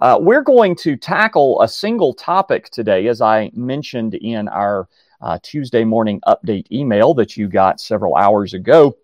[0.00, 4.88] Uh, we're going to tackle a single topic today, as I mentioned in our
[5.20, 8.96] uh, Tuesday morning update email that you got several hours ago.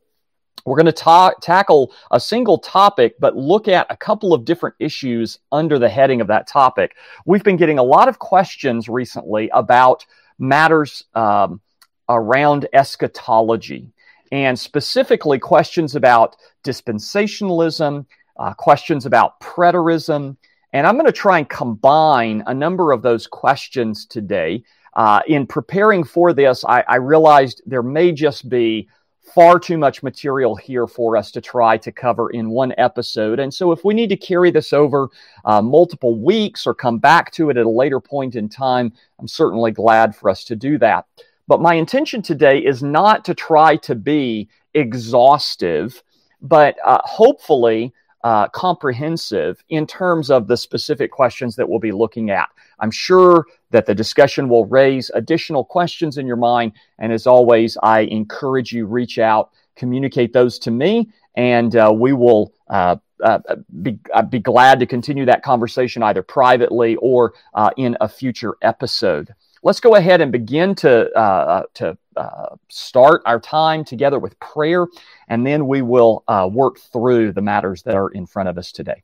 [0.64, 4.74] We're going to ta- tackle a single topic, but look at a couple of different
[4.78, 6.96] issues under the heading of that topic.
[7.26, 10.06] We've been getting a lot of questions recently about
[10.38, 11.60] matters um,
[12.08, 13.92] around eschatology,
[14.32, 18.06] and specifically questions about dispensationalism,
[18.38, 20.38] uh, questions about preterism.
[20.76, 24.62] And I'm going to try and combine a number of those questions today.
[24.92, 28.86] Uh, in preparing for this, I, I realized there may just be
[29.22, 33.40] far too much material here for us to try to cover in one episode.
[33.40, 35.08] And so, if we need to carry this over
[35.46, 39.28] uh, multiple weeks or come back to it at a later point in time, I'm
[39.28, 41.06] certainly glad for us to do that.
[41.48, 46.02] But my intention today is not to try to be exhaustive,
[46.42, 47.94] but uh, hopefully
[48.26, 52.48] uh, comprehensive in terms of the specific questions that we'll be looking at.
[52.80, 56.72] I'm sure that the discussion will raise additional questions in your mind.
[56.98, 62.14] And as always, I encourage you reach out, communicate those to me, and uh, we
[62.14, 63.38] will uh, uh,
[63.80, 68.56] be, uh, be glad to continue that conversation either privately or uh, in a future
[68.60, 69.32] episode.
[69.62, 74.86] Let's go ahead and begin to, uh, to uh, start our time together with prayer,
[75.28, 78.72] and then we will uh, work through the matters that are in front of us
[78.72, 79.02] today.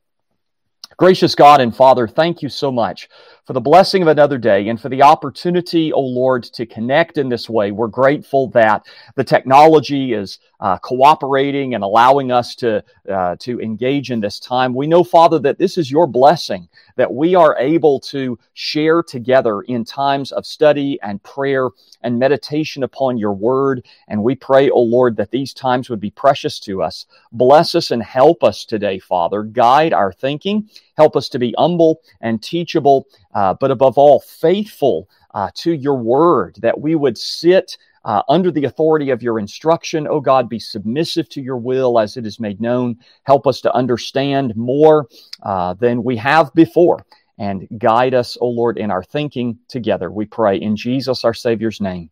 [0.97, 3.09] Gracious God and Father, thank you so much
[3.47, 7.19] for the blessing of another day and for the opportunity, O oh Lord, to connect
[7.19, 7.73] in this way.
[7.73, 14.13] We're grateful that the technology is uh, cooperating and allowing us to, uh, to engage
[14.13, 14.75] in this time.
[14.75, 19.63] We know, Father, that this is your blessing, that we are able to share together
[19.63, 21.71] in times of study and prayer
[22.03, 23.85] and meditation upon your word.
[24.07, 27.07] And we pray, O oh Lord, that these times would be precious to us.
[27.33, 29.43] Bless us and help us today, Father.
[29.43, 30.71] Guide our thinking.
[30.97, 35.97] Help us to be humble and teachable, uh, but above all, faithful uh, to your
[35.97, 40.07] word, that we would sit uh, under the authority of your instruction.
[40.07, 42.99] O oh God, be submissive to your will as it is made known.
[43.25, 45.09] Help us to understand more
[45.43, 47.05] uh, than we have before
[47.39, 50.11] and guide us, O oh Lord, in our thinking together.
[50.11, 52.11] We pray in Jesus, our Savior's name.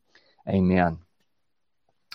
[0.49, 0.99] Amen.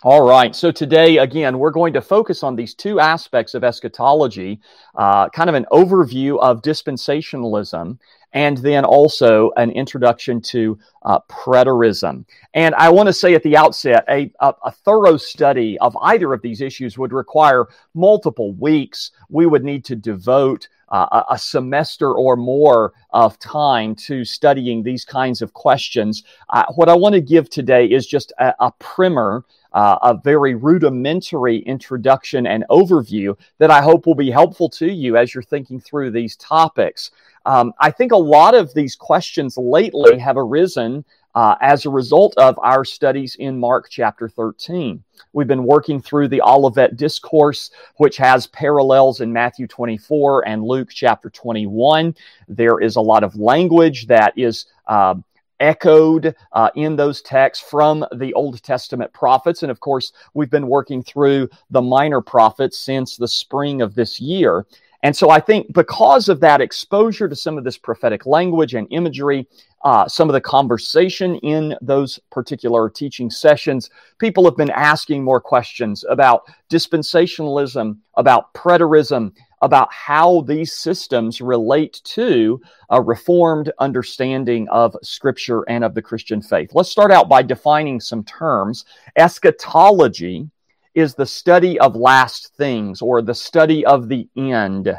[0.04, 0.56] All right.
[0.56, 4.60] So today, again, we're going to focus on these two aspects of eschatology,
[4.94, 7.98] uh, kind of an overview of dispensationalism,
[8.36, 12.26] and then also an introduction to uh, preterism.
[12.54, 16.34] And I want to say at the outset, a, a, a, thorough study of either
[16.34, 19.12] of these issues would require multiple weeks.
[19.30, 25.06] We would need to devote uh, a semester or more of time to studying these
[25.06, 26.24] kinds of questions.
[26.50, 30.56] Uh, what I want to give today is just a, a primer uh, a very
[30.56, 35.82] rudimentary introduction and overview that I hope will be helpful to you as you're thinking
[35.82, 37.12] through these topics.
[37.46, 42.34] Um, I think a lot of these questions lately have arisen uh, as a result
[42.38, 45.04] of our studies in Mark chapter 13.
[45.34, 50.90] We've been working through the Olivet Discourse, which has parallels in Matthew 24 and Luke
[50.92, 52.16] chapter 21.
[52.48, 55.16] There is a lot of language that is uh,
[55.60, 59.62] echoed uh, in those texts from the Old Testament prophets.
[59.62, 64.20] And of course, we've been working through the minor prophets since the spring of this
[64.20, 64.66] year.
[65.06, 68.88] And so I think because of that exposure to some of this prophetic language and
[68.90, 69.48] imagery,
[69.84, 75.40] uh, some of the conversation in those particular teaching sessions, people have been asking more
[75.40, 84.96] questions about dispensationalism, about preterism, about how these systems relate to a reformed understanding of
[85.04, 86.72] Scripture and of the Christian faith.
[86.74, 88.86] Let's start out by defining some terms.
[89.18, 90.50] Eschatology
[90.96, 94.94] is the study of last things or the study of the end.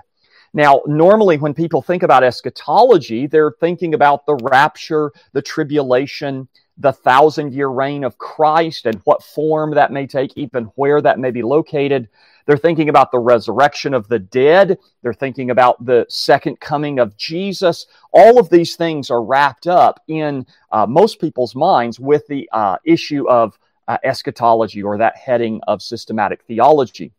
[0.53, 6.49] Now, normally when people think about eschatology, they're thinking about the rapture, the tribulation,
[6.79, 11.19] the thousand year reign of Christ and what form that may take, even where that
[11.19, 12.09] may be located.
[12.47, 14.79] They're thinking about the resurrection of the dead.
[15.03, 17.87] They're thinking about the second coming of Jesus.
[18.13, 22.77] All of these things are wrapped up in uh, most people's minds with the uh,
[22.85, 27.13] issue of uh, eschatology or that heading of systematic theology.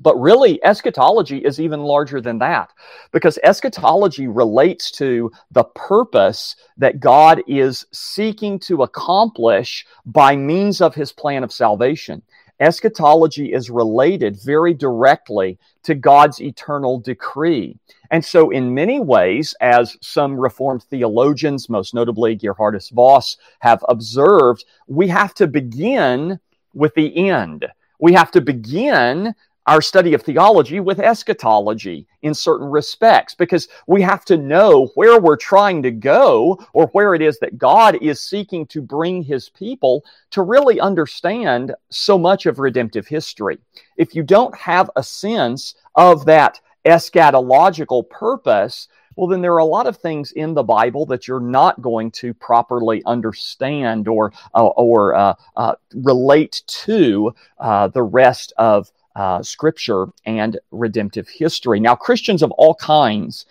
[0.00, 2.72] But really, eschatology is even larger than that
[3.10, 10.94] because eschatology relates to the purpose that God is seeking to accomplish by means of
[10.94, 12.22] his plan of salvation
[12.60, 17.76] eschatology is related very directly to God's eternal decree.
[18.10, 24.64] And so, in many ways, as some Reformed theologians, most notably Geerhardus Vos, have observed,
[24.86, 26.40] we have to begin
[26.74, 27.66] with the end.
[28.00, 29.34] We have to begin
[29.68, 35.20] our study of theology with eschatology in certain respects because we have to know where
[35.20, 39.50] we're trying to go or where it is that God is seeking to bring his
[39.50, 43.58] people to really understand so much of redemptive history.
[43.98, 49.64] If you don't have a sense of that eschatological purpose, well, then there are a
[49.64, 54.64] lot of things in the Bible that you're not going to properly understand or uh,
[54.64, 61.80] or uh, uh, relate to uh, the rest of uh, Scripture and redemptive history.
[61.80, 63.46] Now, Christians of all kinds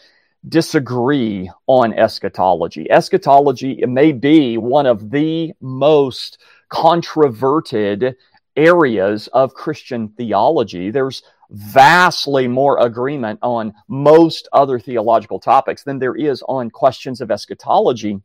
[0.48, 2.90] disagree on eschatology.
[2.90, 8.16] Eschatology may be one of the most controverted
[8.56, 10.90] areas of Christian theology.
[10.90, 17.32] There's vastly more agreement on most other theological topics than there is on questions of
[17.32, 18.22] eschatology.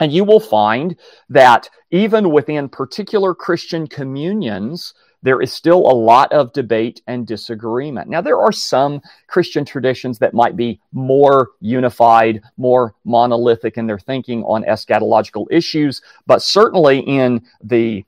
[0.00, 0.96] And you will find
[1.28, 8.08] that even within particular Christian communions, there is still a lot of debate and disagreement.
[8.08, 13.98] Now, there are some Christian traditions that might be more unified, more monolithic in their
[13.98, 18.04] thinking on eschatological issues, but certainly in the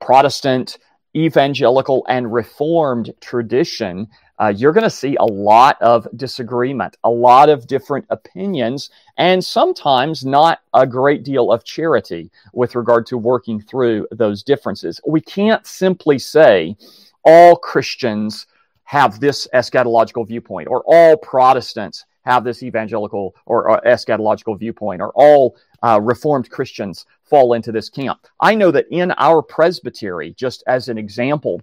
[0.00, 0.78] Protestant,
[1.16, 7.48] evangelical, and Reformed tradition, uh, you're going to see a lot of disagreement, a lot
[7.48, 13.60] of different opinions, and sometimes not a great deal of charity with regard to working
[13.60, 15.00] through those differences.
[15.06, 16.76] We can't simply say
[17.24, 18.46] all Christians
[18.84, 25.12] have this eschatological viewpoint, or all Protestants have this evangelical or, or eschatological viewpoint, or
[25.14, 28.26] all uh, Reformed Christians fall into this camp.
[28.40, 31.62] I know that in our presbytery, just as an example,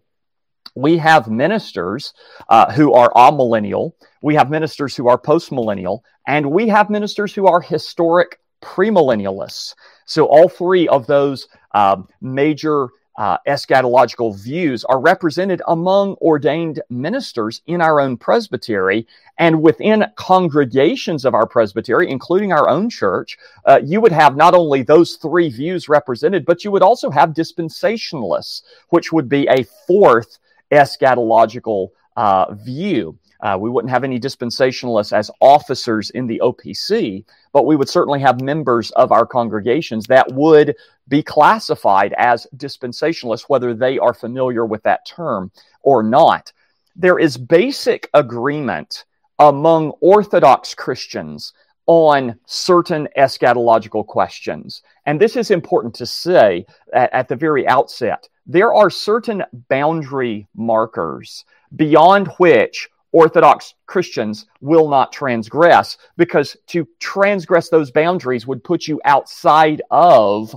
[0.75, 2.13] we have ministers
[2.49, 7.47] uh, who are amillennial, we have ministers who are postmillennial, and we have ministers who
[7.47, 9.75] are historic premillennialists.
[10.05, 17.61] So all three of those um, major uh, eschatological views are represented among ordained ministers
[17.67, 19.05] in our own presbytery
[19.37, 23.37] and within congregations of our presbytery, including our own church.
[23.65, 27.29] Uh, you would have not only those three views represented, but you would also have
[27.31, 30.39] dispensationalists, which would be a fourth
[30.73, 33.17] eschatological uh, view.
[33.41, 38.19] Uh, we wouldn't have any dispensationalists as officers in the OPC, but we would certainly
[38.19, 40.75] have members of our congregations that would
[41.09, 46.53] be classified as dispensationalists, whether they are familiar with that term or not.
[46.95, 49.03] There is basic agreement
[49.39, 51.53] among Orthodox Christians
[51.85, 54.81] on certain eschatological questions.
[55.05, 60.47] And this is important to say at, at the very outset there are certain boundary
[60.53, 61.45] markers
[61.75, 68.99] beyond which Orthodox Christians will not transgress because to transgress those boundaries would put you
[69.05, 70.55] outside of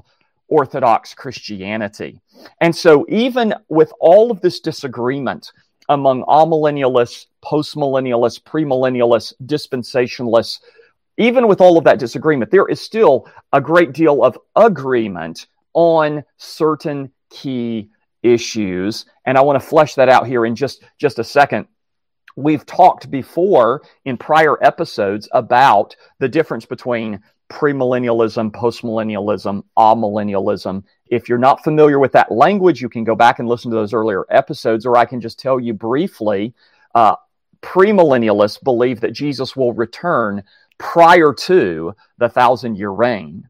[0.49, 2.21] Orthodox Christianity.
[2.61, 5.53] And so, even with all of this disagreement
[5.89, 10.61] among amillennialists, postmillennialists, premillennialists, dispensationalists,
[11.17, 16.25] even with all of that disagreement, there is still a great deal of agreement on
[16.37, 17.91] certain key
[18.23, 19.07] issues.
[19.25, 21.67] And I want to flesh that out here in just, just a second.
[22.37, 30.83] We've talked before in prior episodes about the difference between premillennialism, postmillennialism, amillennialism.
[31.07, 33.95] If you're not familiar with that language, you can go back and listen to those
[33.95, 36.55] earlier episodes, or I can just tell you briefly.
[36.95, 37.17] Uh,
[37.63, 40.43] premillennialists believe that Jesus will return
[40.79, 43.49] prior to the thousand year reign.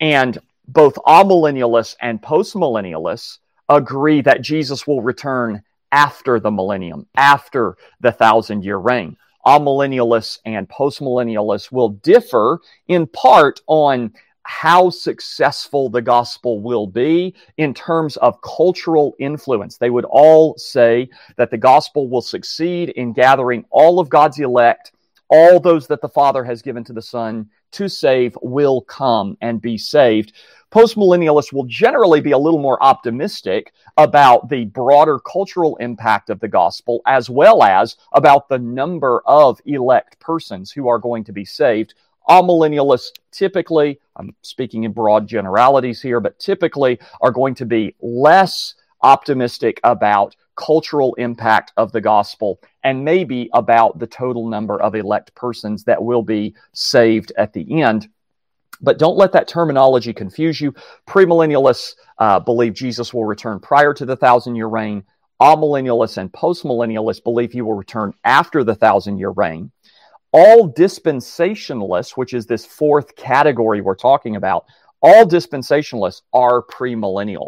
[0.00, 0.38] And
[0.68, 3.38] both amillennialists and postmillennialists
[3.68, 9.16] agree that Jesus will return after the millennium, after the thousand year reign.
[9.46, 14.12] Amillennialists and postmillennialists will differ in part on
[14.44, 19.76] how successful the gospel will be in terms of cultural influence.
[19.76, 24.92] They would all say that the gospel will succeed in gathering all of God's elect,
[25.32, 29.62] all those that the Father has given to the Son to save will come and
[29.62, 30.34] be saved.
[30.70, 36.48] Postmillennialists will generally be a little more optimistic about the broader cultural impact of the
[36.48, 41.46] gospel, as well as about the number of elect persons who are going to be
[41.46, 41.94] saved.
[42.28, 48.74] Amillennialists typically, I'm speaking in broad generalities here, but typically are going to be less
[49.02, 55.34] optimistic about cultural impact of the gospel and maybe about the total number of elect
[55.34, 58.08] persons that will be saved at the end.
[58.80, 60.74] But don't let that terminology confuse you.
[61.06, 65.04] Premillennialists uh, believe Jesus will return prior to the thousand year reign.
[65.40, 69.70] Amillennialists and postmillennialists believe he will return after the thousand year reign.
[70.32, 74.64] All dispensationalists, which is this fourth category we're talking about,
[75.00, 77.46] all dispensationalists are premillennial.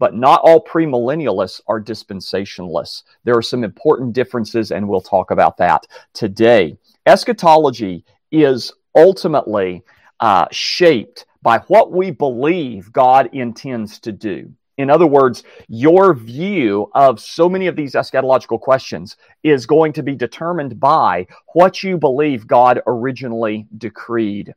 [0.00, 3.04] But not all premillennialists are dispensationalists.
[3.22, 6.76] There are some important differences, and we'll talk about that today.
[7.06, 9.84] Eschatology is ultimately
[10.18, 14.52] uh, shaped by what we believe God intends to do.
[14.78, 20.02] In other words, your view of so many of these eschatological questions is going to
[20.02, 24.54] be determined by what you believe God originally decreed.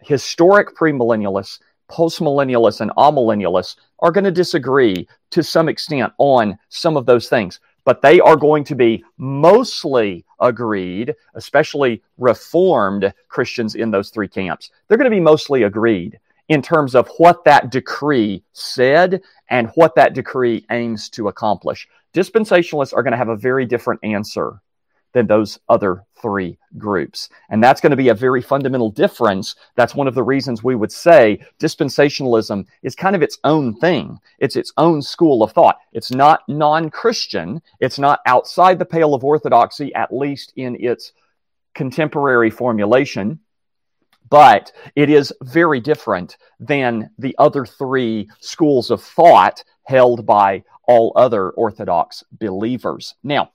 [0.00, 1.58] Historic premillennialists,
[1.90, 7.60] postmillennialists, and amillennialists are going to disagree to some extent on some of those things,
[7.84, 14.70] but they are going to be mostly agreed, especially reformed Christians in those three camps.
[14.88, 19.94] They're going to be mostly agreed in terms of what that decree said and what
[19.94, 21.88] that decree aims to accomplish.
[22.14, 24.60] Dispensationalists are going to have a very different answer
[25.12, 27.28] than those other three groups.
[27.50, 29.56] And that's going to be a very fundamental difference.
[29.76, 34.18] That's one of the reasons we would say dispensationalism is kind of its own thing.
[34.38, 35.78] It's its own school of thought.
[35.92, 41.12] It's not non Christian, it's not outside the pale of orthodoxy, at least in its
[41.74, 43.40] contemporary formulation
[44.32, 51.12] but it is very different than the other three schools of thought held by all
[51.16, 53.14] other Orthodox believers.
[53.22, 53.52] Now,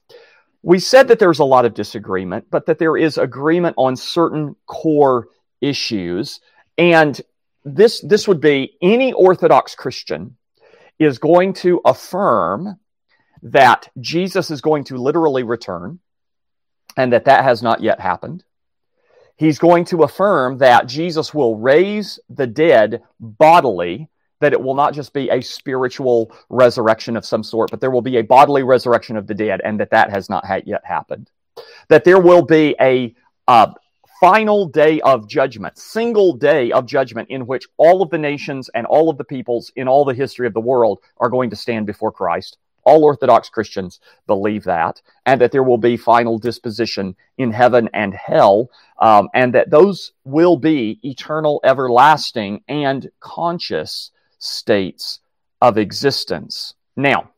[0.63, 4.55] we said that there's a lot of disagreement, but that there is agreement on certain
[4.65, 5.27] core
[5.61, 6.39] issues.
[6.77, 7.19] And
[7.63, 10.37] this, this would be any Orthodox Christian
[10.99, 12.79] is going to affirm
[13.43, 15.99] that Jesus is going to literally return
[16.95, 18.43] and that that has not yet happened
[19.37, 24.09] he's going to affirm that Jesus will raise the dead bodily,
[24.39, 28.01] that it will not just be a spiritual resurrection of some sort, but there will
[28.01, 31.29] be a bodily resurrection of the dead, and that that has not yet happened.
[31.89, 33.15] That there will be a
[33.47, 33.73] uh,
[34.19, 38.85] final day of judgment, single day of judgment, in which all of the nations and
[38.85, 41.85] all of the peoples in all the history of the world are going to stand
[41.85, 47.51] before Christ all Orthodox Christians believe that, and that there will be final disposition in
[47.51, 55.19] heaven and hell, um, and that those will be eternal, everlasting, and conscious states
[55.61, 56.73] of existence.
[56.95, 57.31] Now,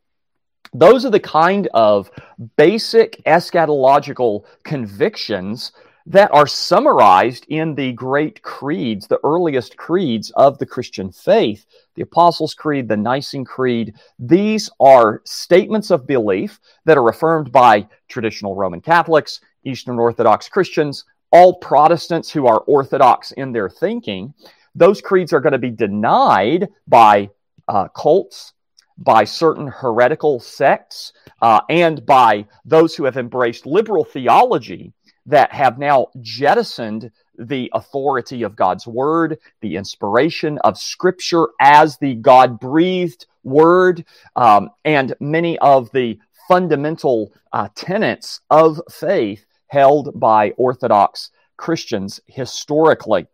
[0.74, 2.12] those are the kind of
[2.58, 5.72] basic eschatological convictions
[6.06, 11.65] that are summarized in the great creeds, the earliest creeds of the Christian faith,
[11.96, 13.94] the Apostles' Creed, the Nicene Creed.
[14.18, 21.06] These are statements of belief that are affirmed by traditional Roman Catholics, Eastern Orthodox Christians,
[21.32, 24.34] all Protestants who are Orthodox in their thinking.
[24.75, 27.29] Those creeds are going to be denied by
[27.67, 28.53] uh, cults,
[28.97, 34.93] by certain heretical sects, uh, and by those who have embraced liberal theology
[35.25, 42.15] that have now jettisoned the authority of God's word, the inspiration of scripture as the
[42.15, 44.03] God breathed word,
[44.35, 53.27] um, and many of the fundamental uh, tenets of faith held by Orthodox Christians historically.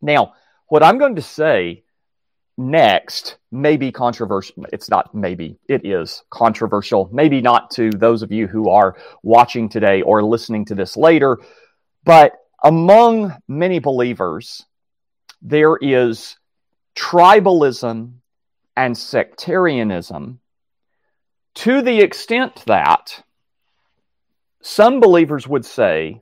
[0.00, 0.32] Now,
[0.70, 1.82] what I'm going to say
[2.56, 4.66] next may be controversial.
[4.72, 7.10] It's not maybe, it is controversial.
[7.12, 11.38] Maybe not to those of you who are watching today or listening to this later,
[12.04, 14.64] but among many believers,
[15.42, 16.36] there is
[16.94, 18.12] tribalism
[18.76, 20.38] and sectarianism
[21.54, 23.24] to the extent that
[24.62, 26.20] some believers would say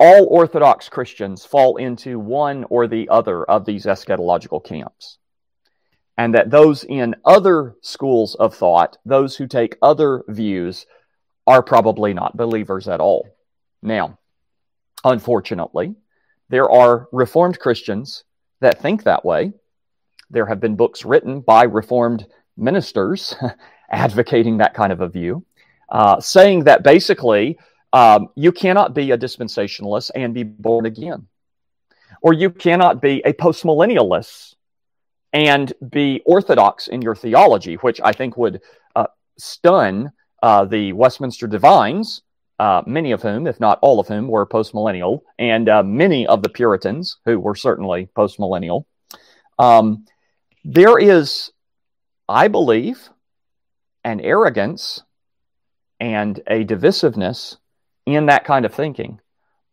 [0.00, 5.18] all Orthodox Christians fall into one or the other of these eschatological camps
[6.16, 10.86] and that those in other schools of thought, those who take other views,
[11.46, 13.26] are probably not believers at all.
[13.82, 14.18] Now,
[15.04, 15.94] unfortunately,
[16.48, 18.24] there are Reformed Christians
[18.60, 19.52] that think that way.
[20.30, 22.26] There have been books written by Reformed
[22.56, 23.34] ministers
[23.90, 25.44] advocating that kind of a view,
[25.88, 27.58] uh, saying that basically
[27.92, 31.26] um, you cannot be a dispensationalist and be born again,
[32.22, 34.54] or you cannot be a postmillennialist
[35.32, 38.60] and be orthodox in your theology, which I think would
[38.96, 39.06] uh,
[39.38, 42.22] stun uh, the Westminster divines,
[42.58, 46.42] uh, many of whom, if not all of whom, were postmillennial, and uh, many of
[46.42, 48.84] the Puritans, who were certainly postmillennial.
[49.58, 50.06] Um,
[50.64, 51.52] there is,
[52.28, 53.08] I believe,
[54.04, 55.02] an arrogance
[55.98, 57.56] and a divisiveness
[58.14, 59.20] in that kind of thinking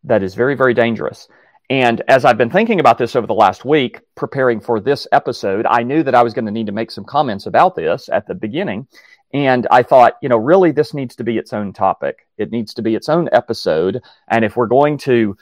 [0.03, 1.27] that is very, very dangerous.
[1.69, 5.65] And as I've been thinking about this over the last week, preparing for this episode,
[5.65, 8.25] I knew that I was going to need to make some comments about this at
[8.25, 8.87] the beginning.
[9.33, 12.25] And I thought, you know, really, this needs to be its own topic.
[12.37, 14.01] It needs to be its own episode.
[14.29, 15.35] And if we're going to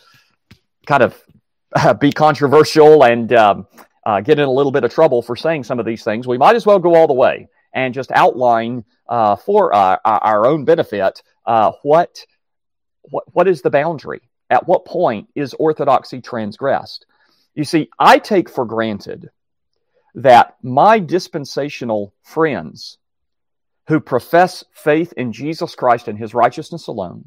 [0.87, 1.21] kind of
[1.99, 3.67] be controversial and um,
[4.05, 6.39] uh, get in a little bit of trouble for saying some of these things, we
[6.39, 10.65] might as well go all the way and just outline uh, for uh, our own
[10.65, 12.25] benefit uh, what,
[13.09, 14.21] what what is the boundary?
[14.49, 17.05] At what point is orthodoxy transgressed?
[17.55, 19.29] You see, I take for granted
[20.15, 22.97] that my dispensational friends
[23.87, 27.25] who profess faith in Jesus Christ and his righteousness alone,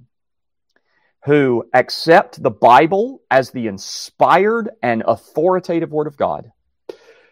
[1.24, 6.50] who accept the Bible as the inspired and authoritative Word of God,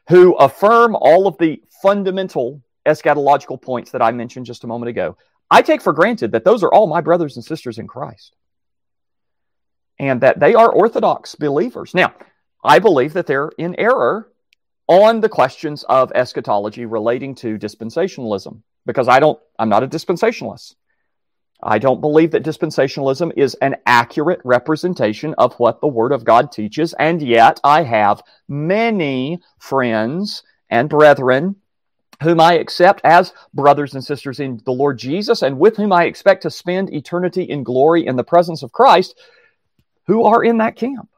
[0.09, 5.17] who affirm all of the fundamental eschatological points that I mentioned just a moment ago,
[5.51, 8.35] I take for granted that those are all my brothers and sisters in Christ
[9.99, 11.95] and that they are Orthodox believers.
[11.95, 12.15] Now,
[12.65, 14.31] I believe that they're in error
[14.89, 20.75] on the questions of eschatology relating to dispensationalism because I don't, I'm not a dispensationalist.
[21.63, 26.53] I don't believe that dispensationalism is an accurate representation of what the Word of God
[26.53, 31.57] teaches, and yet I have many friends and brethren
[32.23, 36.05] whom I accept as brothers and sisters in the Lord Jesus, and with whom I
[36.05, 39.19] expect to spend eternity in glory in the presence of Christ,
[40.07, 41.09] who are in that camp.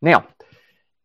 [0.00, 0.26] Now,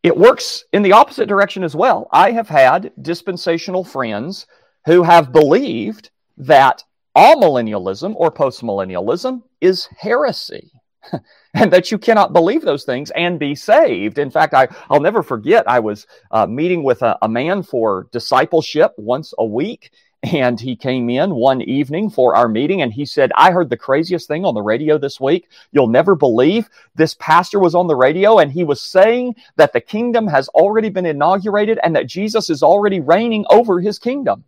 [0.02, 2.10] it works in the opposite direction as well.
[2.12, 4.48] I have had dispensational friends
[4.86, 6.84] who have believed that
[7.16, 10.72] amillennialism or postmillennialism is heresy.
[11.54, 14.18] and that you cannot believe those things and be saved.
[14.18, 18.08] In fact, I, I'll never forget, I was uh, meeting with a, a man for
[18.12, 19.92] discipleship once a week,
[20.24, 23.76] and he came in one evening for our meeting and he said, I heard the
[23.76, 25.50] craziest thing on the radio this week.
[25.74, 29.82] You'll never believe this pastor was on the radio and he was saying that the
[29.82, 34.46] kingdom has already been inaugurated and that Jesus is already reigning over his kingdom.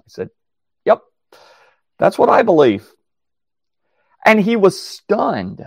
[0.00, 0.30] I said,
[0.84, 1.02] Yep,
[1.98, 2.86] that's what I believe.
[4.24, 5.66] And he was stunned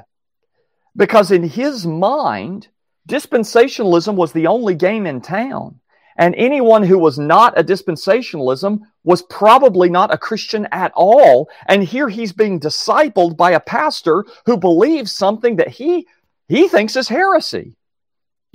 [0.95, 2.67] because in his mind,
[3.07, 5.79] dispensationalism was the only game in town.
[6.15, 11.49] And anyone who was not a dispensationalism was probably not a Christian at all.
[11.67, 16.07] And here he's being discipled by a pastor who believes something that he,
[16.47, 17.75] he thinks is heresy.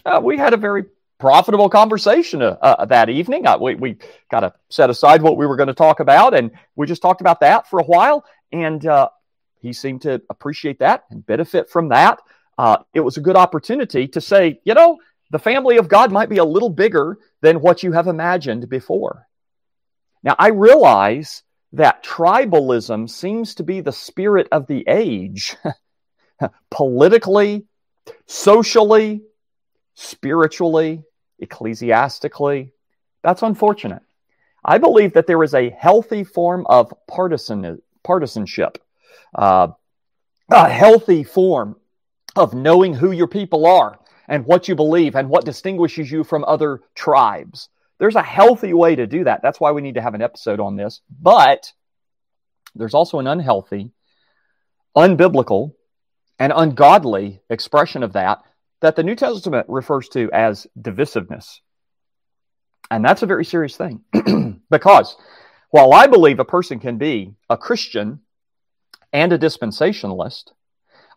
[0.06, 0.84] Uh, we had a very
[1.18, 3.46] profitable conversation uh, uh, that evening.
[3.46, 3.96] Uh, we we
[4.30, 7.20] got to set aside what we were going to talk about, and we just talked
[7.20, 8.24] about that for a while.
[8.52, 9.08] And uh,
[9.60, 12.20] he seemed to appreciate that and benefit from that.
[12.56, 14.98] Uh, it was a good opportunity to say, you know,
[15.30, 19.26] the family of God might be a little bigger than what you have imagined before.
[20.22, 21.42] Now, I realize
[21.72, 25.56] that tribalism seems to be the spirit of the age,
[26.70, 27.66] politically,
[28.26, 29.22] socially,
[29.94, 31.02] spiritually,
[31.38, 32.72] ecclesiastically.
[33.22, 34.02] That's unfortunate.
[34.64, 38.78] I believe that there is a healthy form of partisan, partisanship,
[39.34, 39.68] uh,
[40.50, 41.76] a healthy form
[42.36, 46.44] of knowing who your people are and what you believe and what distinguishes you from
[46.44, 47.68] other tribes.
[47.98, 49.42] There's a healthy way to do that.
[49.42, 51.00] That's why we need to have an episode on this.
[51.20, 51.72] But
[52.74, 53.90] there's also an unhealthy,
[54.96, 55.72] unbiblical,
[56.38, 58.42] and ungodly expression of that
[58.80, 61.58] that the New Testament refers to as divisiveness.
[62.90, 64.04] And that's a very serious thing
[64.70, 65.16] because
[65.70, 68.20] while I believe a person can be a Christian
[69.12, 70.52] and a dispensationalist,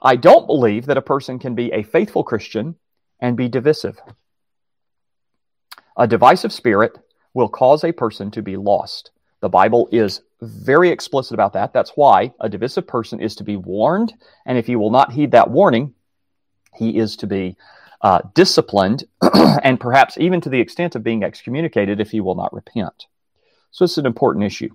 [0.02, 2.76] I don't believe that a person can be a faithful Christian
[3.20, 4.00] and be divisive.
[5.98, 6.98] A divisive spirit
[7.34, 9.12] will cause a person to be lost.
[9.42, 11.74] The Bible is very explicit about that.
[11.74, 14.14] That's why a divisive person is to be warned,
[14.46, 15.94] and if he will not heed that warning,
[16.76, 17.58] he is to be
[18.02, 19.04] uh, disciplined,
[19.64, 23.06] and perhaps even to the extent of being excommunicated if he will not repent.
[23.72, 24.70] So it's an important issue.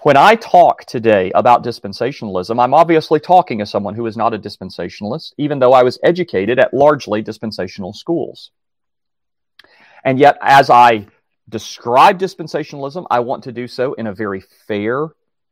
[0.00, 4.38] When I talk today about dispensationalism, I'm obviously talking as someone who is not a
[4.38, 8.50] dispensationalist, even though I was educated at largely dispensational schools.
[10.04, 11.06] And yet, as I
[11.48, 15.08] describe dispensationalism, I want to do so in a very fair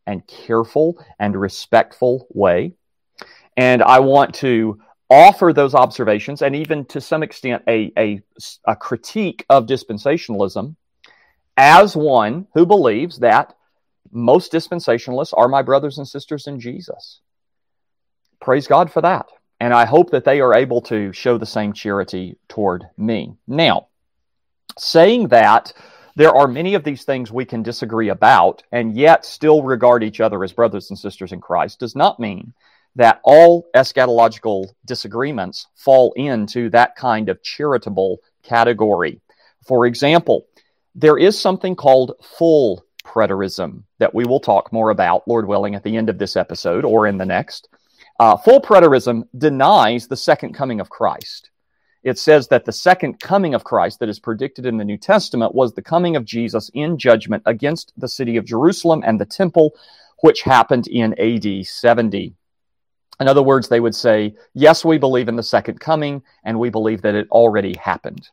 [0.06, 2.72] and careful and respectful way.
[3.56, 8.22] And I want to offer those observations and even to some extent a, a,
[8.64, 10.76] a critique of dispensationalism
[11.56, 13.54] as one who believes that
[14.10, 17.20] most dispensationalists are my brothers and sisters in Jesus.
[18.40, 19.26] Praise God for that.
[19.60, 23.34] And I hope that they are able to show the same charity toward me.
[23.46, 23.88] Now,
[24.78, 25.72] saying that,
[26.16, 30.20] there are many of these things we can disagree about and yet still regard each
[30.20, 32.52] other as brothers and sisters in Christ does not mean
[32.96, 39.20] that all eschatological disagreements fall into that kind of charitable category.
[39.66, 40.46] For example,
[40.94, 45.82] there is something called full preterism that we will talk more about, Lord willing, at
[45.82, 47.68] the end of this episode or in the next.
[48.18, 51.50] Uh, full preterism denies the second coming of Christ.
[52.02, 55.54] it says that the second coming of Christ that is predicted in the New Testament
[55.54, 59.74] was the coming of Jesus in judgment against the city of Jerusalem and the temple,
[60.20, 62.34] which happened in AD 70.
[63.20, 66.70] In other words, they would say, Yes, we believe in the second coming, and we
[66.70, 68.30] believe that it already happened.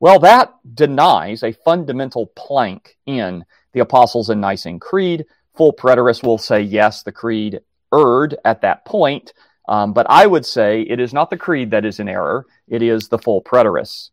[0.00, 5.26] Well, that denies a fundamental plank in the Apostles' and Nicene Creed.
[5.56, 7.60] Full preterists will say, yes, the creed
[7.92, 9.32] erred at that point,
[9.68, 12.82] um, but I would say it is not the creed that is in error, it
[12.82, 14.10] is the full preterists.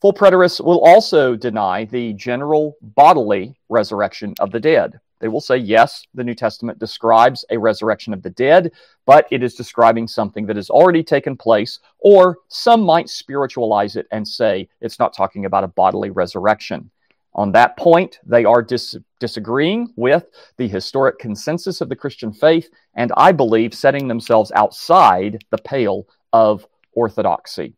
[0.00, 5.00] Full preterists will also deny the general bodily resurrection of the dead.
[5.20, 8.70] They will say, yes, the New Testament describes a resurrection of the dead,
[9.04, 14.06] but it is describing something that has already taken place, or some might spiritualize it
[14.12, 16.90] and say it's not talking about a bodily resurrection.
[17.38, 20.24] On that point, they are dis- disagreeing with
[20.56, 26.08] the historic consensus of the Christian faith, and I believe setting themselves outside the pale
[26.32, 27.76] of orthodoxy.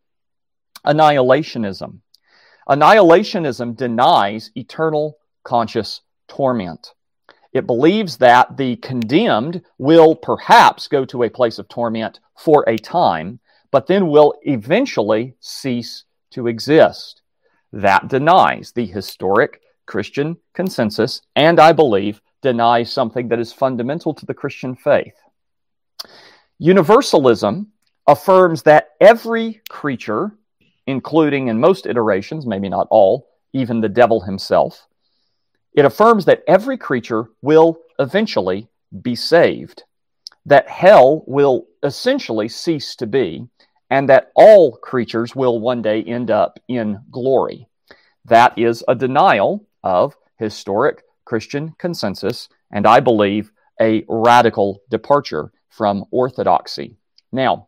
[0.83, 1.99] Annihilationism.
[2.67, 6.95] Annihilationism denies eternal conscious torment.
[7.53, 12.79] It believes that the condemned will perhaps go to a place of torment for a
[12.79, 17.20] time, but then will eventually cease to exist.
[17.73, 24.25] That denies the historic Christian consensus, and I believe denies something that is fundamental to
[24.25, 25.15] the Christian faith.
[26.59, 27.67] Universalism
[28.07, 30.31] affirms that every creature,
[30.87, 34.87] including in most iterations, maybe not all, even the devil himself,
[35.73, 38.67] it affirms that every creature will eventually
[39.01, 39.83] be saved,
[40.45, 43.47] that hell will essentially cease to be,
[43.91, 47.67] and that all creatures will one day end up in glory.
[48.25, 56.05] That is a denial of historic Christian consensus, and I believe a radical departure from
[56.09, 56.97] orthodoxy.
[57.33, 57.67] Now,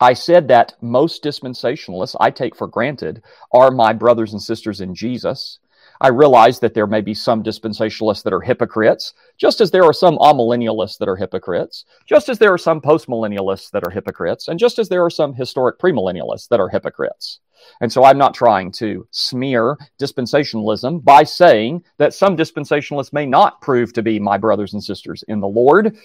[0.00, 4.94] I said that most dispensationalists I take for granted are my brothers and sisters in
[4.94, 5.58] Jesus.
[6.02, 9.92] I realize that there may be some dispensationalists that are hypocrites, just as there are
[9.92, 14.58] some amillennialists that are hypocrites, just as there are some postmillennialists that are hypocrites, and
[14.58, 17.38] just as there are some historic premillennialists that are hypocrites.
[17.80, 23.60] And so I'm not trying to smear dispensationalism by saying that some dispensationalists may not
[23.60, 25.96] prove to be my brothers and sisters in the Lord.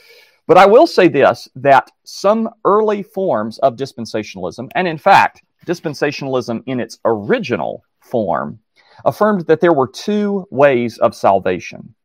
[0.46, 6.62] But I will say this that some early forms of dispensationalism, and in fact, dispensationalism
[6.68, 8.60] in its original form,
[9.06, 11.96] affirmed that there were two ways of salvation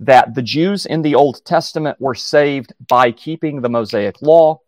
[0.00, 4.60] that the Jews in the Old Testament were saved by keeping the Mosaic law,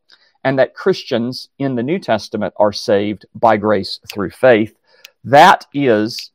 [0.44, 4.76] and that Christians in the New Testament are saved by grace through faith.
[5.24, 6.30] That is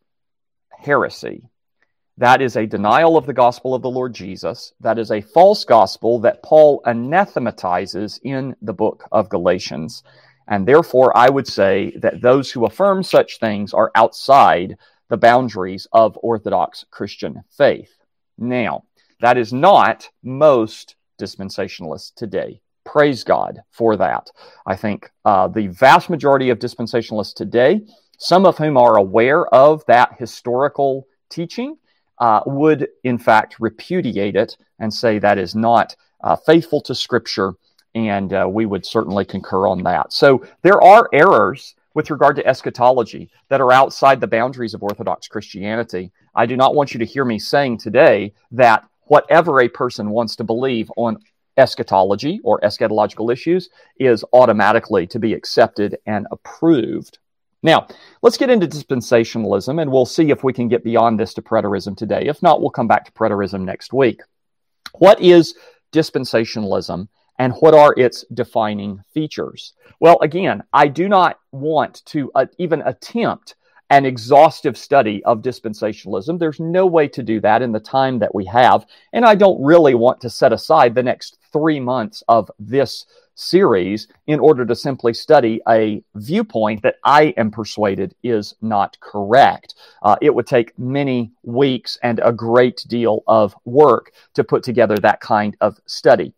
[0.72, 1.44] heresy.
[2.18, 4.74] That is a denial of the gospel of the Lord Jesus.
[4.80, 10.02] That is a false gospel that Paul anathematizes in the book of Galatians.
[10.48, 14.78] And therefore, I would say that those who affirm such things are outside
[15.10, 17.92] the boundaries of Orthodox Christian faith.
[18.38, 18.84] Now,
[19.22, 22.62] that is not most dispensationalists today.
[22.86, 24.30] Praise God for that.
[24.66, 27.82] I think uh, the vast majority of dispensationalists today,
[28.18, 31.78] some of whom are aware of that historical teaching,
[32.20, 37.54] uh, would in fact repudiate it and say that is not uh, faithful to Scripture,
[37.94, 40.14] and uh, we would certainly concur on that.
[40.14, 45.28] So there are errors with regard to eschatology that are outside the boundaries of Orthodox
[45.28, 46.12] Christianity.
[46.36, 50.36] I do not want you to hear me saying today that whatever a person wants
[50.36, 51.18] to believe on
[51.58, 57.18] eschatology or eschatological issues is automatically to be accepted and approved.
[57.64, 57.88] Now,
[58.22, 61.98] let's get into dispensationalism and we'll see if we can get beyond this to preterism
[61.98, 62.26] today.
[62.28, 64.22] If not, we'll come back to preterism next week.
[65.00, 65.56] What is
[65.94, 67.08] dispensationalism
[67.40, 69.74] and what are its defining features?
[70.00, 73.56] Well, again, I do not want to uh, even attempt
[73.90, 76.38] an exhaustive study of dispensationalism.
[76.38, 78.86] There's no way to do that in the time that we have.
[79.14, 83.06] And I don't really want to set aside the next three months of this
[83.38, 89.76] series in order to simply study a viewpoint that I am persuaded is not correct.
[90.02, 94.98] Uh, it would take many weeks and a great deal of work to put together
[94.98, 96.34] that kind of study.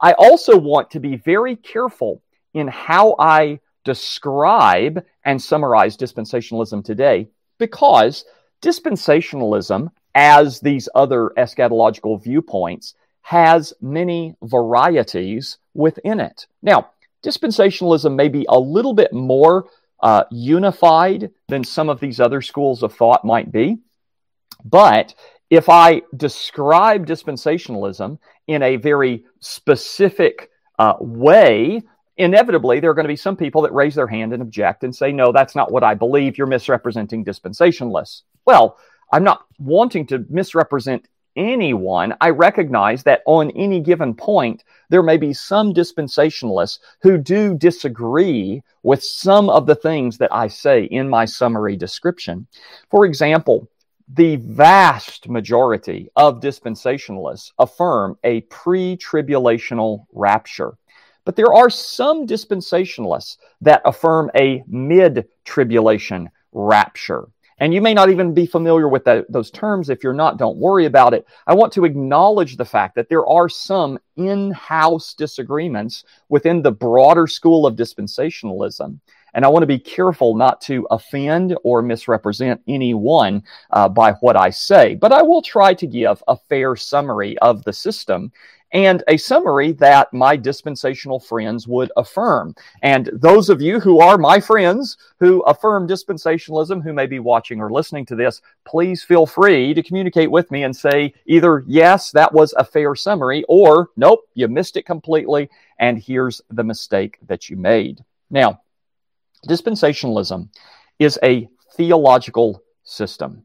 [0.00, 2.22] I also want to be very careful
[2.54, 8.24] in how I describe and summarize dispensationalism today because
[8.62, 16.46] dispensationalism, as these other eschatological viewpoints, has many varieties within it.
[16.62, 16.90] Now,
[17.22, 19.66] dispensationalism may be a little bit more
[20.02, 23.78] uh, unified than some of these other schools of thought might be,
[24.64, 25.14] but
[25.50, 31.82] if I describe dispensationalism in a very specific uh, way,
[32.16, 34.94] inevitably, there are going to be some people that raise their hand and object and
[34.94, 36.38] say, no, that's not what I believe.
[36.38, 38.22] You're misrepresenting dispensationalists.
[38.46, 38.78] Well,
[39.12, 42.14] I'm not wanting to misrepresent anyone.
[42.20, 48.62] I recognize that on any given point, there may be some dispensationalists who do disagree
[48.82, 52.46] with some of the things that I say in my summary description.
[52.90, 53.68] For example,
[54.12, 60.72] the vast majority of dispensationalists affirm a pre tribulational rapture.
[61.24, 67.28] But there are some dispensationalists that affirm a mid tribulation rapture.
[67.58, 69.90] And you may not even be familiar with the, those terms.
[69.90, 71.26] If you're not, don't worry about it.
[71.46, 76.72] I want to acknowledge the fact that there are some in house disagreements within the
[76.72, 78.98] broader school of dispensationalism.
[79.34, 84.36] And I want to be careful not to offend or misrepresent anyone uh, by what
[84.36, 88.32] I say, but I will try to give a fair summary of the system
[88.72, 92.54] and a summary that my dispensational friends would affirm.
[92.82, 97.60] And those of you who are my friends who affirm dispensationalism, who may be watching
[97.60, 102.10] or listening to this, please feel free to communicate with me and say either, yes,
[102.12, 107.18] that was a fair summary, or nope, you missed it completely, and here's the mistake
[107.26, 108.04] that you made.
[108.30, 108.60] Now,
[109.48, 110.48] dispensationalism
[110.98, 113.44] is a theological system.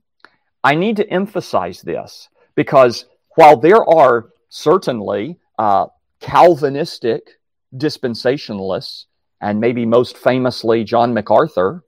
[0.63, 3.05] I need to emphasize this because
[3.35, 5.87] while there are certainly uh,
[6.19, 7.39] Calvinistic
[7.75, 9.05] dispensationalists,
[9.41, 11.83] and maybe most famously John MacArthur,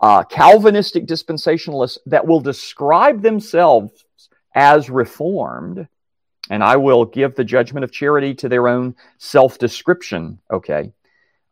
[0.00, 4.04] uh, Calvinistic dispensationalists that will describe themselves
[4.54, 5.86] as reformed,
[6.50, 10.92] and I will give the judgment of charity to their own self description, okay?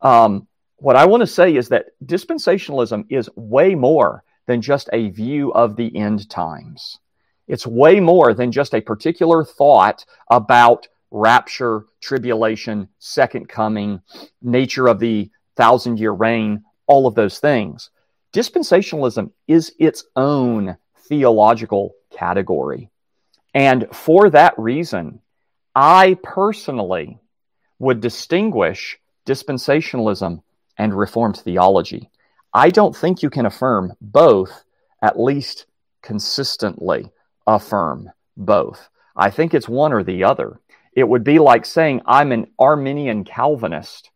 [0.00, 0.48] Um,
[0.80, 5.52] what I want to say is that dispensationalism is way more than just a view
[5.52, 6.98] of the end times.
[7.46, 14.00] It's way more than just a particular thought about rapture, tribulation, second coming,
[14.40, 17.90] nature of the thousand year reign, all of those things.
[18.32, 20.76] Dispensationalism is its own
[21.08, 22.88] theological category.
[23.52, 25.20] And for that reason,
[25.74, 27.18] I personally
[27.78, 30.42] would distinguish dispensationalism
[30.80, 32.08] and Reformed theology.
[32.54, 34.64] I don't think you can affirm both,
[35.02, 35.66] at least
[36.00, 37.12] consistently
[37.46, 38.88] affirm both.
[39.14, 40.58] I think it's one or the other.
[40.96, 44.10] It would be like saying, I'm an Arminian Calvinist.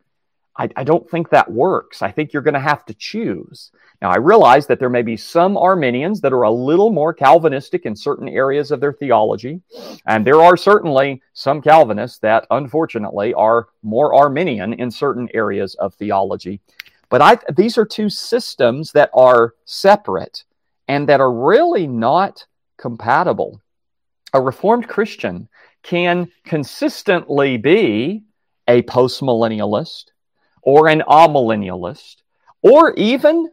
[0.57, 2.01] I, I don't think that works.
[2.01, 3.73] I think you're going to have to choose.
[4.01, 7.87] Now, I realize that there may be some Arminians that are a little more Calvinistic
[7.87, 9.61] in certain areas of their theology.
[10.07, 15.95] And there are certainly some Calvinists that, unfortunately, are more Arminian in certain areas of
[15.95, 16.61] theology.
[17.09, 20.45] But I, these are two systems that are separate
[20.87, 23.61] and that are really not compatible.
[24.33, 25.49] A Reformed Christian
[25.83, 28.25] can consistently be
[28.69, 30.07] a postmillennialist
[30.65, 32.17] or an amillennialist,
[32.63, 33.51] or even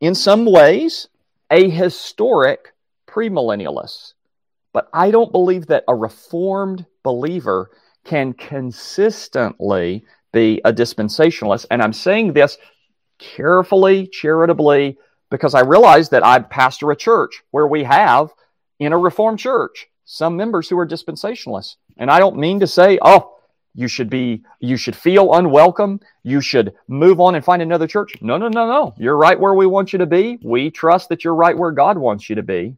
[0.00, 1.08] in some ways
[1.50, 2.72] a historic
[3.06, 4.14] premillennialist.
[4.72, 7.70] But I don't believe that a Reformed believer
[8.04, 11.66] can consistently be a dispensationalist.
[11.70, 12.56] And I'm saying this
[13.18, 14.98] carefully, charitably,
[15.30, 18.30] because I realize that I pastor a church where we have
[18.78, 21.76] in a Reformed church some members who are dispensationalists.
[21.96, 23.36] And I don't mean to say, oh,
[23.74, 26.00] you should be, you should feel unwelcome.
[26.22, 28.14] You should move on and find another church.
[28.20, 28.94] No, no, no, no.
[28.98, 30.38] You're right where we want you to be.
[30.42, 32.76] We trust that you're right where God wants you to be.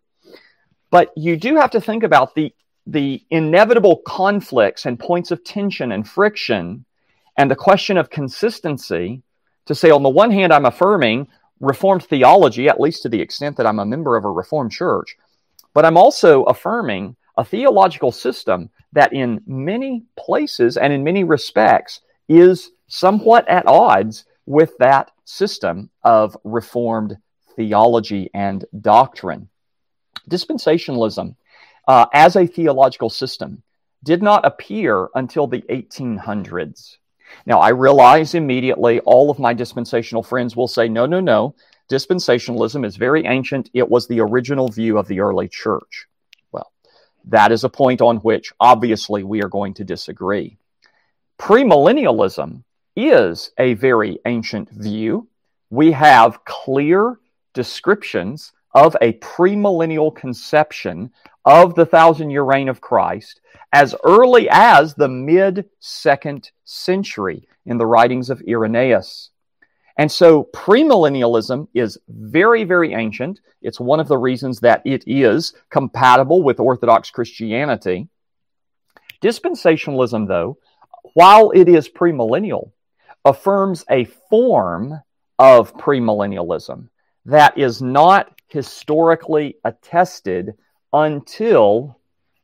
[0.91, 2.55] But you do have to think about the,
[2.87, 6.85] the inevitable conflicts and points of tension and friction
[7.37, 9.23] and the question of consistency
[9.67, 11.29] to say, on the one hand, I'm affirming
[11.61, 15.17] Reformed theology, at least to the extent that I'm a member of a Reformed church.
[15.73, 22.01] But I'm also affirming a theological system that, in many places and in many respects,
[22.29, 27.17] is somewhat at odds with that system of Reformed
[27.57, 29.49] theology and doctrine.
[30.31, 31.37] Dispensationalism,
[31.89, 33.63] uh, as a theological system,
[34.03, 36.97] did not appear until the 1800s.
[37.47, 41.55] Now, I realize immediately all of my dispensational friends will say, no, no, no,
[41.91, 43.71] dispensationalism is very ancient.
[43.73, 46.07] It was the original view of the early church.
[47.27, 50.59] That is a point on which obviously we are going to disagree.
[51.39, 52.63] Premillennialism
[52.97, 55.29] is a very ancient view.
[55.71, 57.19] We have clear
[57.55, 61.11] descriptions of a premillennial conception
[61.45, 63.41] of the thousand year reign of Christ
[63.73, 69.31] as early as the mid second century in the writings of Irenaeus.
[69.97, 73.41] And so premillennialism is very, very ancient.
[73.63, 78.09] It's one of the reasons that it is compatible with Orthodox Christianity.
[79.23, 80.59] Dispensationalism, though,
[81.15, 82.73] while it is premillennial,
[83.25, 85.01] affirms a form
[85.39, 86.89] of premillennialism
[87.25, 90.55] that is not historically attested
[90.93, 91.99] until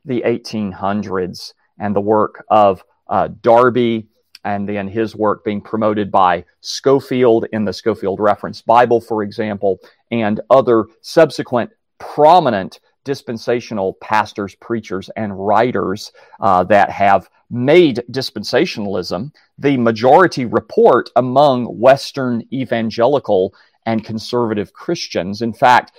[0.05, 4.07] the 1800s and the work of uh, Darby
[4.43, 9.79] and then his work being promoted by Scofield in the Scofield Reference Bible, for example,
[10.11, 19.77] and other subsequent prominent dispensational pastors, preachers, and writers uh, that have made dispensationalism the
[19.77, 23.53] majority report among Western evangelical
[23.85, 25.41] and conservative Christians.
[25.41, 25.91] In fact,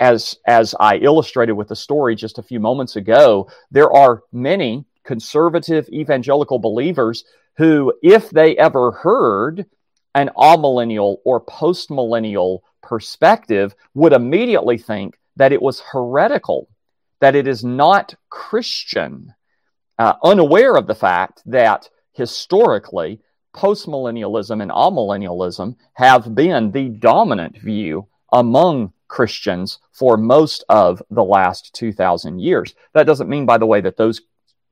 [0.00, 4.84] as, as I illustrated with the story just a few moments ago, there are many
[5.04, 7.24] conservative evangelical believers
[7.56, 9.66] who, if they ever heard
[10.14, 16.68] an amillennial or postmillennial perspective, would immediately think that it was heretical,
[17.20, 19.34] that it is not Christian,
[19.98, 23.20] uh, unaware of the fact that historically
[23.54, 31.72] postmillennialism and amillennialism have been the dominant view among Christians for most of the last
[31.74, 32.74] 2,000 years.
[32.92, 34.22] That doesn't mean, by the way, that those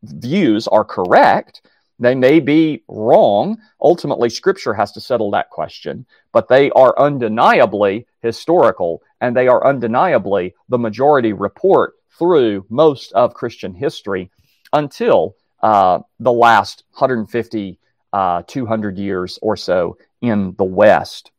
[0.03, 1.63] views are correct.
[2.03, 3.59] They may be wrong.
[3.81, 9.65] Ultimately, Scripture has to settle that question, but they are undeniably historical and they are
[9.65, 14.33] undeniably the majority report through most of Christian history
[14.73, 17.79] until uh, the last 150,
[18.13, 21.31] uh, 200 years or so in the West.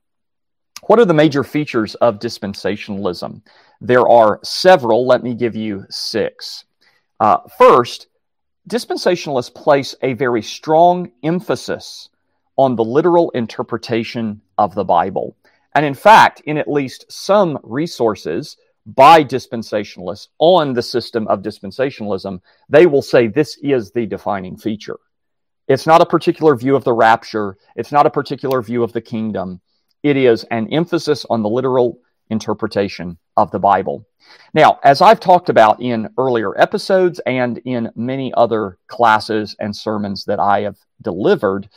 [0.83, 3.41] What are the major features of dispensationalism?
[3.81, 5.05] There are several.
[5.05, 6.63] Let me give you six.
[7.19, 8.07] Uh, first,
[8.69, 12.09] dispensationalists place a very strong emphasis
[12.57, 15.35] on the literal interpretation of the Bible.
[15.75, 22.41] And in fact, in at least some resources by dispensationalists on the system of dispensationalism,
[22.69, 24.99] they will say this is the defining feature.
[25.67, 29.01] It's not a particular view of the rapture, it's not a particular view of the
[29.01, 29.61] kingdom.
[30.03, 31.99] It is an emphasis on the literal
[32.29, 34.05] interpretation of the Bible.
[34.53, 40.25] Now, as I've talked about in earlier episodes and in many other classes and sermons
[40.25, 41.69] that I have delivered,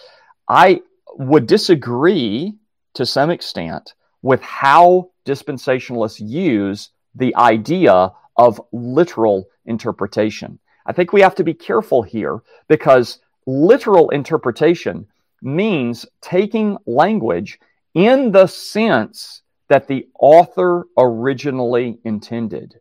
[0.48, 0.82] I
[1.14, 2.54] would disagree
[2.94, 10.58] to some extent with how dispensationalists use the idea of literal interpretation.
[10.86, 15.06] I think we have to be careful here because literal interpretation
[15.42, 17.58] means taking language
[17.94, 22.80] in the sense that the author originally intended.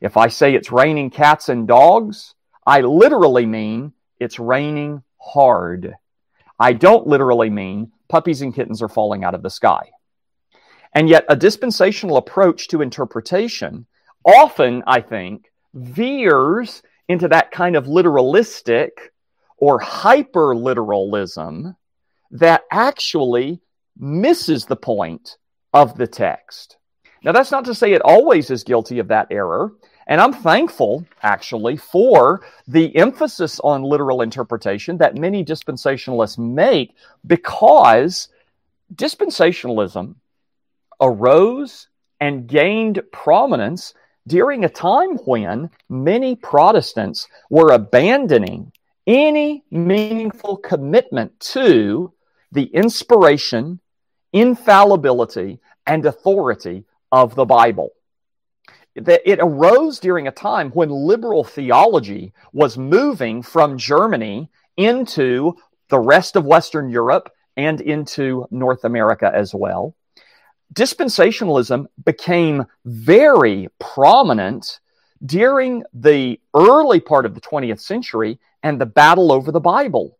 [0.00, 2.34] If I say it's raining cats and dogs,
[2.66, 5.94] I literally mean it's raining hard.
[6.58, 9.90] I don't literally mean puppies and kittens are falling out of the sky.
[10.92, 13.86] And yet, a dispensational approach to interpretation
[14.24, 18.90] often, I think, veers into that kind of literalistic
[19.58, 21.76] or hyper literalism
[22.30, 23.60] that actually
[23.98, 25.36] misses the point
[25.72, 26.76] of the text.
[27.22, 29.72] Now, that's not to say it always is guilty of that error.
[30.06, 36.94] And I'm thankful, actually, for the emphasis on literal interpretation that many dispensationalists make
[37.26, 38.28] because
[38.94, 40.14] dispensationalism
[41.00, 41.88] arose
[42.20, 43.92] and gained prominence
[44.26, 48.72] during a time when many Protestants were abandoning
[49.06, 52.12] any meaningful commitment to
[52.52, 53.80] the inspiration
[54.38, 57.90] infallibility, and authority of the Bible.
[58.94, 65.54] It arose during a time when liberal theology was moving from Germany into
[65.88, 69.94] the rest of Western Europe and into North America as well.
[70.74, 74.80] Dispensationalism became very prominent
[75.24, 80.17] during the early part of the 20th century and the battle over the Bible.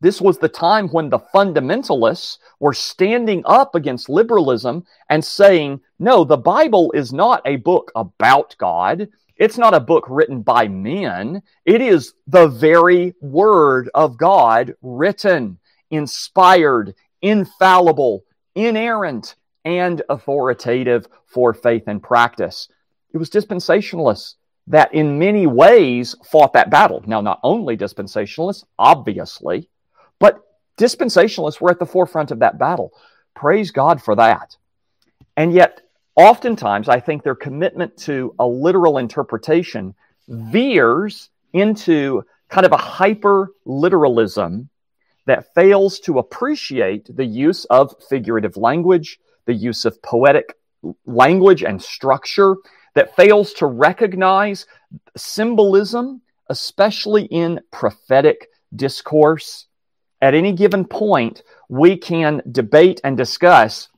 [0.00, 6.22] This was the time when the fundamentalists were standing up against liberalism and saying, no,
[6.22, 9.08] the Bible is not a book about God.
[9.36, 11.42] It's not a book written by men.
[11.64, 15.58] It is the very word of God written,
[15.90, 22.68] inspired, infallible, inerrant, and authoritative for faith and practice.
[23.12, 24.34] It was dispensationalists
[24.66, 27.02] that in many ways fought that battle.
[27.06, 29.70] Now, not only dispensationalists, obviously,
[30.18, 30.40] but
[30.78, 32.92] dispensationalists were at the forefront of that battle.
[33.34, 34.56] Praise God for that.
[35.36, 35.82] And yet,
[36.14, 39.94] oftentimes, I think their commitment to a literal interpretation
[40.28, 44.68] veers into kind of a hyper literalism
[45.26, 50.54] that fails to appreciate the use of figurative language, the use of poetic
[51.04, 52.56] language and structure,
[52.94, 54.66] that fails to recognize
[55.16, 59.66] symbolism, especially in prophetic discourse,
[60.20, 63.88] at any given point, we can debate and discuss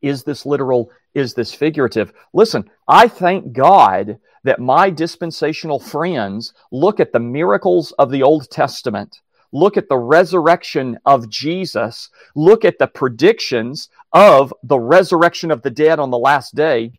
[0.00, 0.90] is this literal?
[1.14, 2.12] Is this figurative?
[2.32, 8.48] Listen, I thank God that my dispensational friends look at the miracles of the Old
[8.50, 9.20] Testament,
[9.52, 15.70] look at the resurrection of Jesus, look at the predictions of the resurrection of the
[15.70, 16.92] dead on the last day,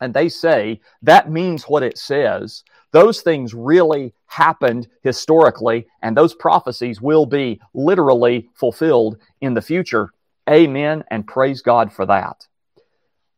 [0.00, 2.62] and they say that means what it says.
[2.92, 10.12] Those things really happened historically, and those prophecies will be literally fulfilled in the future.
[10.48, 12.46] Amen, and praise God for that.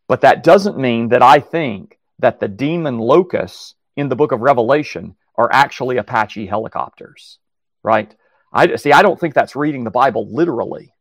[0.06, 4.40] But that doesn't mean that I think that the demon locusts in the book of
[4.40, 7.38] Revelation are actually Apache helicopters,
[7.82, 8.14] right?
[8.52, 8.92] I see.
[8.92, 10.92] I don't think that's reading the Bible literally.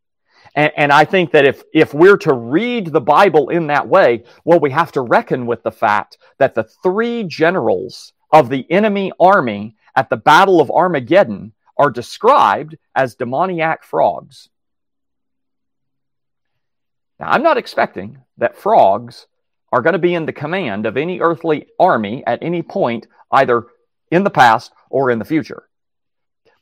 [0.56, 4.24] And, and, I think that if, if we're to read the Bible in that way,
[4.46, 9.12] well, we have to reckon with the fact that the three generals of the enemy
[9.20, 14.50] army at the Battle of Armageddon are described as demoniac frogs.
[17.20, 19.28] Now, I'm not expecting that frogs
[19.72, 23.68] are going to be in the command of any earthly army at any point, either
[24.12, 25.64] in the past or in the future.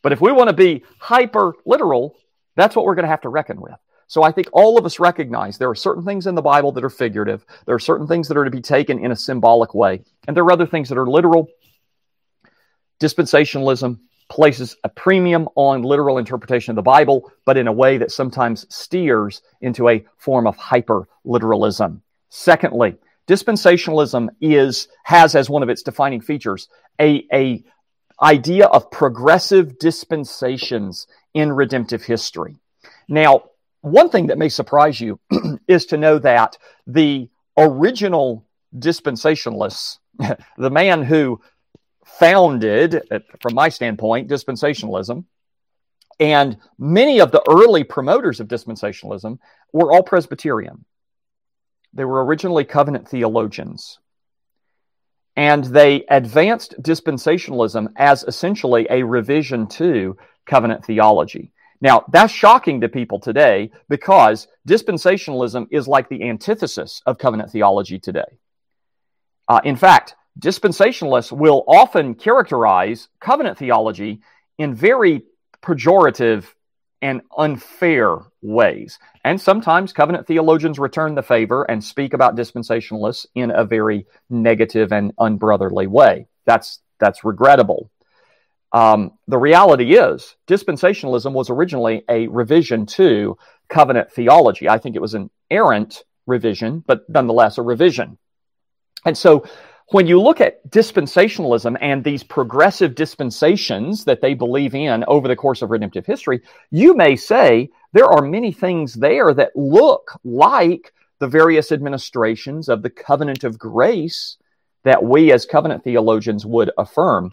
[0.01, 2.15] But if we want to be hyper literal,
[2.55, 3.78] that's what we're going to have to reckon with.
[4.08, 6.84] So I think all of us recognize there are certain things in the Bible that
[6.84, 7.45] are figurative.
[7.66, 10.01] There are certain things that are to be taken in a symbolic way.
[10.28, 11.47] And there are other things that are literal.
[13.01, 13.99] Dispensationalism
[14.30, 18.66] places a premium on literal interpretation of the Bible, but in a way that sometimes
[18.74, 22.01] steers into a form of hyper literalism.
[22.30, 22.95] Secondly,
[23.28, 27.64] dispensationalism is has as one of its defining features a, a
[28.22, 32.55] idea of progressive dispensations in redemptive history.
[33.08, 33.43] Now,
[33.91, 35.19] one thing that may surprise you
[35.67, 39.97] is to know that the original dispensationalists,
[40.57, 41.41] the man who
[42.05, 45.25] founded, uh, from my standpoint, dispensationalism,
[46.19, 49.38] and many of the early promoters of dispensationalism
[49.71, 50.85] were all Presbyterian.
[51.93, 53.99] They were originally covenant theologians.
[55.35, 60.17] And they advanced dispensationalism as essentially a revision to
[60.47, 61.51] covenant theology.
[61.80, 67.99] Now, that's shocking to people today because dispensationalism is like the antithesis of covenant theology
[67.99, 68.39] today.
[69.47, 74.21] Uh, in fact, dispensationalists will often characterize covenant theology
[74.57, 75.23] in very
[75.61, 76.45] pejorative
[77.01, 78.97] and unfair ways.
[79.23, 84.91] And sometimes covenant theologians return the favor and speak about dispensationalists in a very negative
[84.91, 86.28] and unbrotherly way.
[86.45, 87.91] That's that's regrettable.
[88.74, 93.38] Um, the reality is, dispensationalism was originally a revision to
[93.70, 94.68] covenant theology.
[94.68, 98.18] I think it was an errant revision, but nonetheless a revision.
[99.05, 99.45] And so,
[99.91, 105.36] when you look at dispensationalism and these progressive dispensations that they believe in over the
[105.36, 106.41] course of redemptive history,
[106.72, 112.84] you may say there are many things there that look like the various administrations of
[112.84, 114.38] the covenant of grace
[114.84, 117.32] that we as covenant theologians would affirm.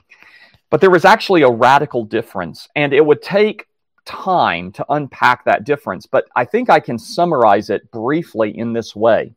[0.70, 3.66] But there was actually a radical difference, and it would take
[4.04, 6.06] time to unpack that difference.
[6.06, 9.34] But I think I can summarize it briefly in this way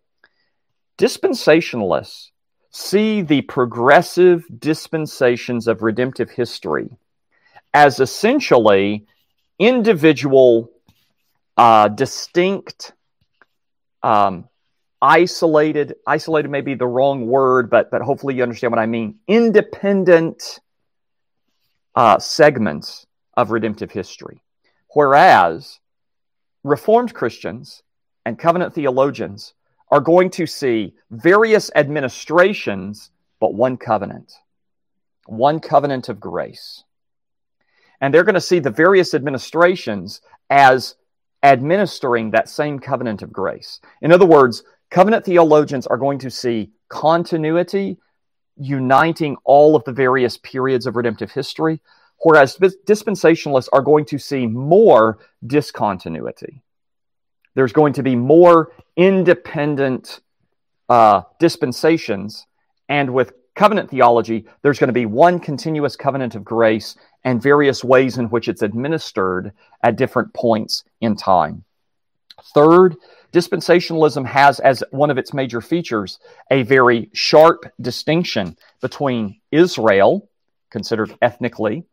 [0.98, 2.32] Dispensationalists
[2.72, 6.90] see the progressive dispensations of redemptive history
[7.74, 9.06] as essentially
[9.60, 10.72] individual,
[11.56, 12.94] uh, distinct,
[14.02, 14.50] um,
[15.02, 19.20] isolated, isolated may be the wrong word, but, but hopefully you understand what I mean,
[19.28, 20.60] independent
[21.98, 24.44] uh, segments of redemptive history.
[24.94, 25.80] Whereas
[26.64, 27.82] Reformed Christians
[28.24, 29.56] and covenant theologians
[29.90, 34.32] are going to see various administrations, but one covenant,
[35.26, 36.84] one covenant of grace.
[38.00, 40.22] And they're going to see the various administrations
[40.52, 40.98] as
[41.42, 43.80] administering that same covenant of grace.
[44.04, 47.98] In other words, covenant theologians are going to see continuity
[48.60, 51.82] uniting all of the various periods of redemptive history,
[52.24, 56.62] whereas dispensationalists are going to see more discontinuity.
[57.56, 60.22] There's going to be more independent
[60.90, 62.48] uh, dispensations,
[62.88, 67.84] and with covenant theology, there's going to be one continuous covenant of grace and various
[67.84, 69.52] ways in which it's administered
[69.84, 71.64] at different points in time.
[72.54, 72.96] Third,
[73.34, 76.20] dispensationalism has as one of its major features
[76.52, 80.30] a very sharp distinction between Israel,
[80.70, 81.86] considered ethnically,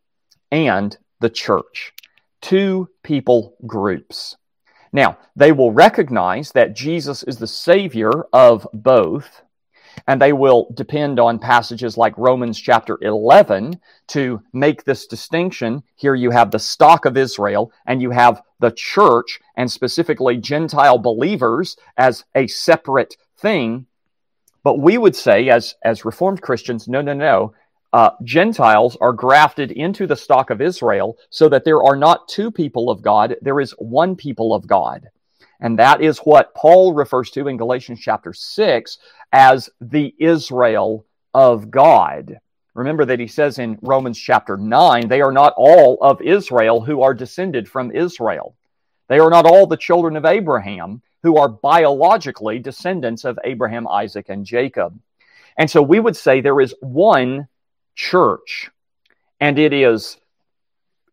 [0.50, 1.92] and the church.
[2.40, 4.36] Two people groups.
[4.92, 9.42] Now, they will recognize that Jesus is the Savior of both,
[10.06, 15.82] And they will depend on passages like Romans chapter 11 to make this distinction.
[15.96, 20.98] Here you have the stock of Israel and you have the church and specifically Gentile
[20.98, 23.86] believers as a separate thing.
[24.62, 27.54] But we would say, as, as Reformed Christians, no, no, no.
[27.92, 32.50] Uh, Gentiles are grafted into the stock of Israel so that there are not two
[32.50, 35.10] people of God, there is one people of God.
[35.60, 38.98] And that is what Paul refers to in Galatians chapter 6
[39.32, 42.38] as the Israel of God.
[42.74, 47.02] Remember that he says in Romans chapter 9, they are not all of Israel who
[47.02, 48.56] are descended from Israel.
[49.08, 54.26] They are not all the children of Abraham who are biologically descendants of Abraham, Isaac,
[54.28, 54.98] and Jacob.
[55.56, 57.48] And so we would say there is one
[57.94, 58.70] church,
[59.40, 60.18] and it is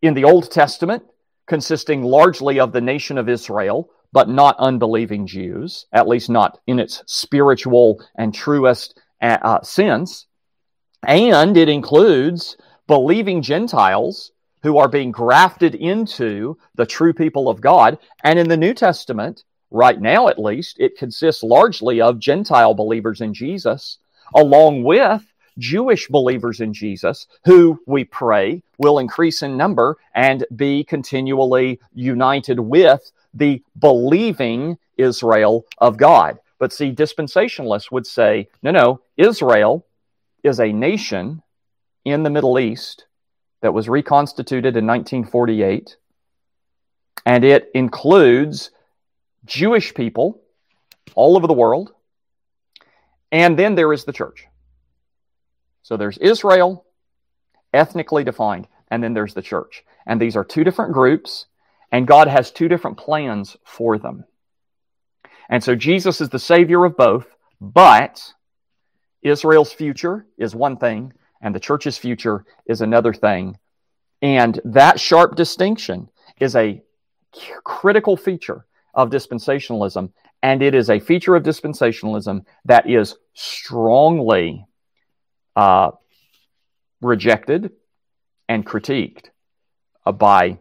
[0.02, 1.04] in the Old Testament,
[1.46, 6.80] consisting largely of the nation of Israel, but not unbelieving Jews, at least not in
[6.80, 10.28] its spiritual and truest uh, uh, sense.
[11.08, 12.58] And it includes
[12.88, 14.32] believing Gentiles
[14.64, 17.98] who are being grafted into the true people of God.
[18.24, 23.22] And in the New Testament, right now at least, it consists largely of Gentile believers
[23.22, 23.98] in Jesus,
[24.36, 25.24] along with
[25.58, 32.60] Jewish believers in Jesus, who we pray will increase in number and be continually united
[32.60, 36.40] with the believing Israel of God.
[36.60, 39.86] But see, dispensationalists would say, no, no, Israel
[40.44, 41.42] is a nation
[42.06, 43.06] in the Middle East
[43.62, 45.98] that was reconstituted in 1948,
[47.26, 48.72] and it includes
[49.46, 50.42] Jewish people
[51.16, 51.92] all over the world,
[53.32, 54.46] and then there is the church.
[55.84, 56.86] So there's Israel,
[57.74, 59.84] ethnically defined, and then there's the church.
[60.06, 61.46] And these are two different groups
[61.92, 64.26] and God has two different plans for them.
[65.50, 67.28] And so Jesus is the Savior of both,
[67.60, 68.34] but
[69.22, 73.58] Israel's future is one thing, and the church's future is another thing.
[74.22, 76.82] And that sharp distinction is a
[77.64, 80.12] critical feature of dispensationalism,
[80.42, 84.66] and it is a feature of dispensationalism that is strongly
[85.56, 85.92] uh,
[87.02, 87.72] rejected
[88.48, 89.30] and critiqued
[90.06, 90.60] uh, by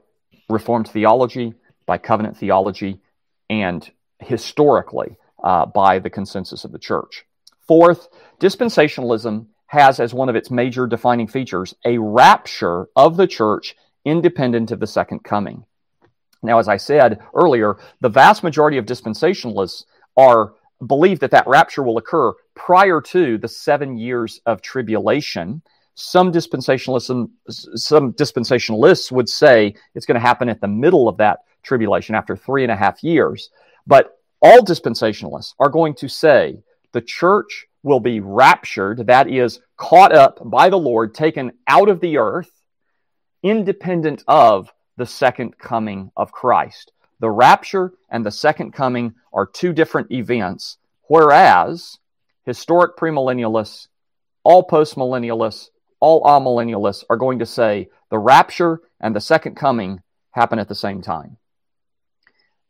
[0.50, 1.54] Reformed theology,
[1.86, 3.00] by covenant theology,
[3.48, 7.24] and historically uh, by the consensus of the church.
[7.66, 8.08] Fourth,
[8.40, 14.70] dispensationalism has as one of its major defining features a rapture of the church independent
[14.70, 15.64] of the second coming.
[16.42, 19.84] Now, as I said earlier, the vast majority of dispensationalists
[20.16, 25.62] are believe that that rapture will occur prior to the seven years of tribulation
[26.00, 31.40] some dispensationalism, some dispensationalists would say it's going to happen at the middle of that
[31.62, 33.50] tribulation after three and a half years.
[33.86, 40.12] But all dispensationalists are going to say the church will be raptured, that is, caught
[40.12, 42.50] up by the Lord, taken out of the earth,
[43.42, 46.92] independent of the second coming of Christ.
[47.20, 50.78] The rapture and the second coming are two different events,
[51.08, 51.98] whereas
[52.44, 53.88] historic premillennialists,
[54.42, 55.68] all postmillennialists,
[56.00, 60.74] all amillennialists are going to say the rapture and the second coming happen at the
[60.74, 61.36] same time.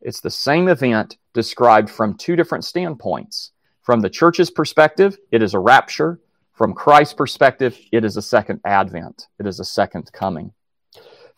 [0.01, 3.51] It's the same event described from two different standpoints.
[3.81, 6.19] From the church's perspective, it is a rapture.
[6.53, 10.53] From Christ's perspective, it is a second advent, it is a second coming.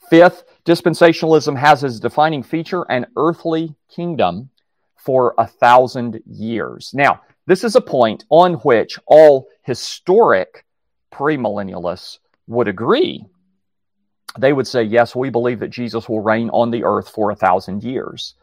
[0.10, 4.50] Fifth, dispensationalism has as defining feature an earthly kingdom
[4.98, 6.92] for a thousand years.
[6.94, 10.66] Now, this is a point on which all historic
[11.14, 13.26] premillennialists would agree.
[14.40, 17.36] They would say, yes, we believe that Jesus will reign on the earth for a
[17.36, 18.34] thousand years.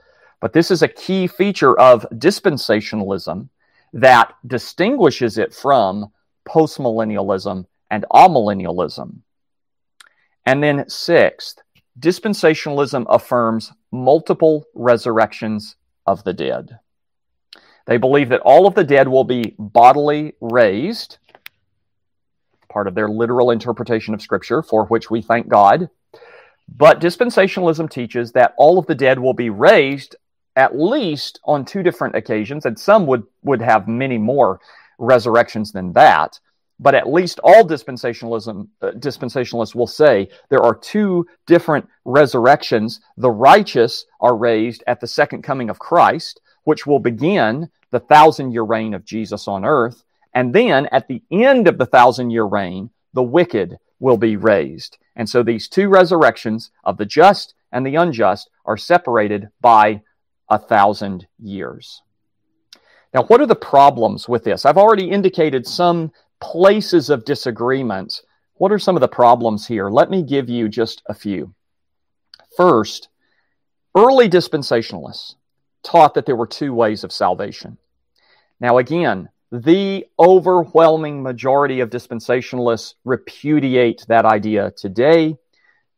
[0.41, 3.49] But this is a key feature of dispensationalism
[3.93, 6.13] that distinguishes it from
[6.49, 9.19] postmillennialism and amillennialism.
[10.47, 11.61] And then, sixth,
[11.99, 16.79] dispensationalism affirms multiple resurrections of the dead.
[17.87, 21.19] They believe that all of the dead will be bodily raised
[22.71, 25.91] part of their literal interpretation of Scripture, for which we thank God.
[26.69, 30.17] But dispensationalism teaches that all of the dead will be raised
[30.57, 34.61] at least on two different occasions, and some would, would have many more
[34.99, 36.39] resurrections than that.
[36.79, 43.01] But at least all dispensationalism uh, dispensationalists will say there are two different resurrections.
[43.19, 48.53] The righteous are raised at the second coming of Christ, which will begin the thousand
[48.53, 50.05] year reign of Jesus on earth,
[50.35, 54.99] and then at the end of the thousand year reign, the wicked will be raised.
[55.17, 60.03] And so these two resurrections of the just and the unjust are separated by
[60.49, 62.03] a thousand years.
[63.13, 64.65] Now, what are the problems with this?
[64.65, 68.23] I've already indicated some places of disagreement.
[68.55, 69.91] What are some of the problems here?
[69.91, 71.55] Let me give you just a few.
[72.57, 73.09] First,
[73.97, 75.35] early dispensationalists
[75.83, 77.79] taught that there were two ways of salvation.
[78.61, 85.37] Now, again, the overwhelming majority of dispensationalists repudiate that idea today.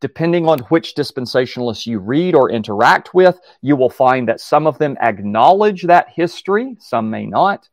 [0.00, 4.78] Depending on which dispensationalists you read or interact with, you will find that some of
[4.78, 7.68] them acknowledge that history, some may not.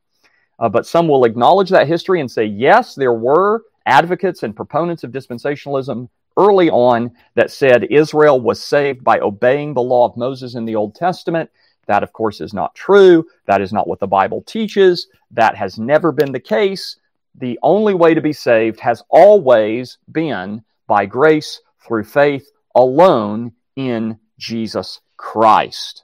[0.59, 5.03] Uh, but some will acknowledge that history and say, yes, there were advocates and proponents
[5.03, 10.55] of dispensationalism early on that said Israel was saved by obeying the law of Moses
[10.55, 11.49] in the Old Testament.
[11.89, 13.25] That, of course, is not true.
[13.47, 15.07] That is not what the Bible teaches.
[15.31, 16.97] That has never been the case.
[17.33, 24.19] The only way to be saved has always been by grace through faith alone in
[24.37, 26.03] Jesus Christ.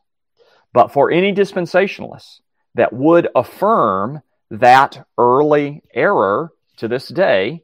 [0.74, 2.40] But for any dispensationalists
[2.74, 7.64] that would affirm that early error to this day,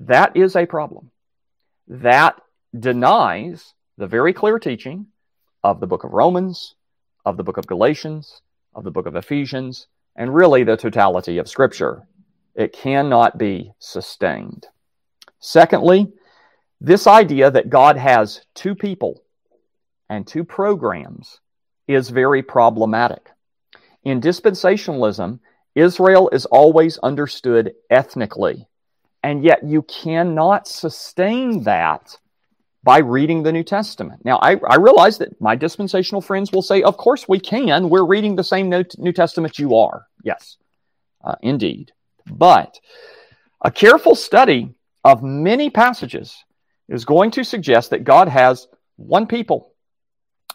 [0.00, 1.10] that is a problem.
[1.88, 2.40] That
[2.74, 5.08] denies the very clear teaching
[5.62, 6.74] of the book of Romans,
[7.24, 8.42] of the book of Galatians,
[8.74, 12.06] of the book of Ephesians, and really the totality of Scripture.
[12.54, 14.66] It cannot be sustained.
[15.38, 16.12] Secondly,
[16.80, 19.22] this idea that God has two people
[20.08, 21.40] and two programs
[21.88, 23.30] is very problematic.
[24.04, 25.38] In dispensationalism,
[25.74, 28.66] Israel is always understood ethnically,
[29.22, 32.18] and yet you cannot sustain that
[32.84, 34.24] by reading the New Testament.
[34.24, 37.88] Now, I, I, realize that my dispensational friends will say, of course we can.
[37.88, 40.06] We're reading the same New Testament you are.
[40.24, 40.56] Yes,
[41.22, 41.92] uh, indeed.
[42.26, 42.80] But
[43.60, 44.74] a careful study
[45.04, 46.36] of many passages
[46.88, 48.66] is going to suggest that God has
[48.96, 49.72] one people,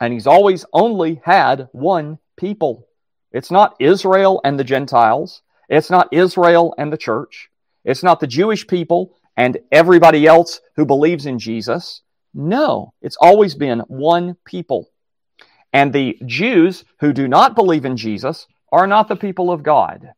[0.01, 2.88] and He's always only had one people.
[3.32, 5.41] It's not Israel and the Gentiles.
[5.69, 7.49] It's not Israel and the church.
[7.84, 12.01] It's not the Jewish people and everybody else who believes in Jesus.
[12.34, 14.89] No, it's always been one people.
[15.73, 20.11] And the Jews who do not believe in Jesus are not the people of God.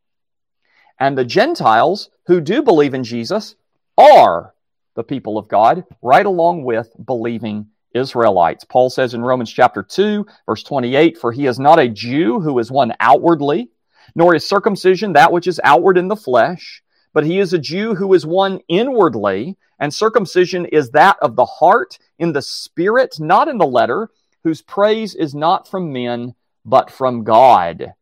[0.99, 3.55] And the Gentiles who do believe in Jesus
[3.97, 4.53] are
[4.95, 8.63] the people of God, right along with believing Israelites.
[8.63, 12.59] Paul says in Romans chapter 2, verse 28, For he is not a Jew who
[12.59, 13.69] is one outwardly,
[14.15, 16.83] nor is circumcision that which is outward in the flesh,
[17.13, 21.45] but he is a Jew who is one inwardly, and circumcision is that of the
[21.45, 24.09] heart in the spirit, not in the letter,
[24.43, 26.35] whose praise is not from men,
[26.65, 27.93] but from God.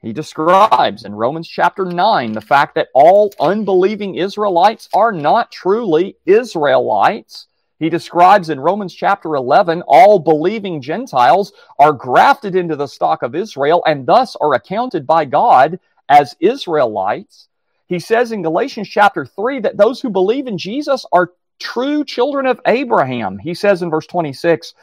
[0.00, 6.16] He describes in Romans chapter 9 the fact that all unbelieving Israelites are not truly
[6.26, 7.46] Israelites
[7.82, 13.34] he describes in Romans chapter 11 all believing Gentiles are grafted into the stock of
[13.34, 17.48] Israel and thus are accounted by God as Israelites.
[17.86, 22.46] He says in Galatians chapter 3 that those who believe in Jesus are true children
[22.46, 23.38] of Abraham.
[23.38, 24.74] He says in verse 26,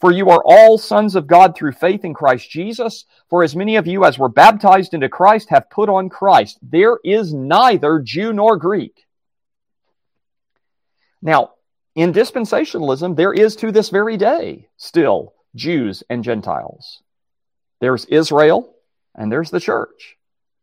[0.00, 3.04] For you are all sons of God through faith in Christ Jesus.
[3.28, 6.58] For as many of you as were baptized into Christ have put on Christ.
[6.62, 9.06] There is neither Jew nor Greek.
[11.22, 11.52] Now,
[11.94, 17.02] in dispensationalism, there is to this very day still Jews and Gentiles.
[17.80, 18.74] There's Israel
[19.14, 20.16] and there's the church.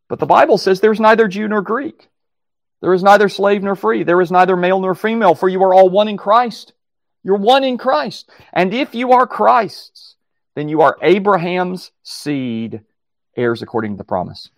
[0.07, 2.09] But the Bible says there's neither Jew nor Greek.
[2.81, 4.03] There is neither slave nor free.
[4.03, 6.73] There is neither male nor female, for you are all one in Christ.
[7.23, 8.29] You're one in Christ.
[8.51, 10.15] And if you are Christ's,
[10.55, 12.81] then you are Abraham's seed,
[13.37, 14.49] heirs according to the promise.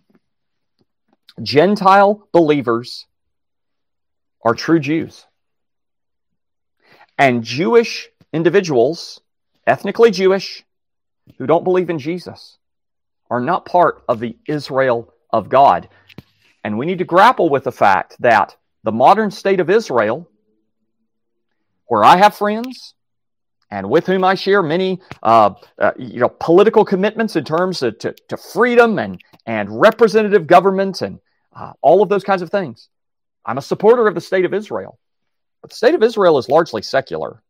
[1.42, 3.06] Gentile believers
[4.44, 5.26] are true Jews.
[7.18, 9.22] And Jewish individuals,
[9.68, 10.66] ethnically Jewish,
[11.38, 12.58] who don't believe in Jesus,
[13.30, 15.90] are not part of the Israel of God.
[16.64, 20.30] And we need to grapple with the fact that the modern state of Israel,
[21.88, 22.96] where I have friends
[23.70, 27.98] and with whom I share many uh, uh, you know, political commitments in terms of
[28.00, 31.20] to, to freedom and, and representative government and
[31.56, 32.90] uh, all of those kinds of things.
[33.46, 34.98] I'm a supporter of the state of Israel.
[35.62, 37.42] But the state of Israel is largely secular.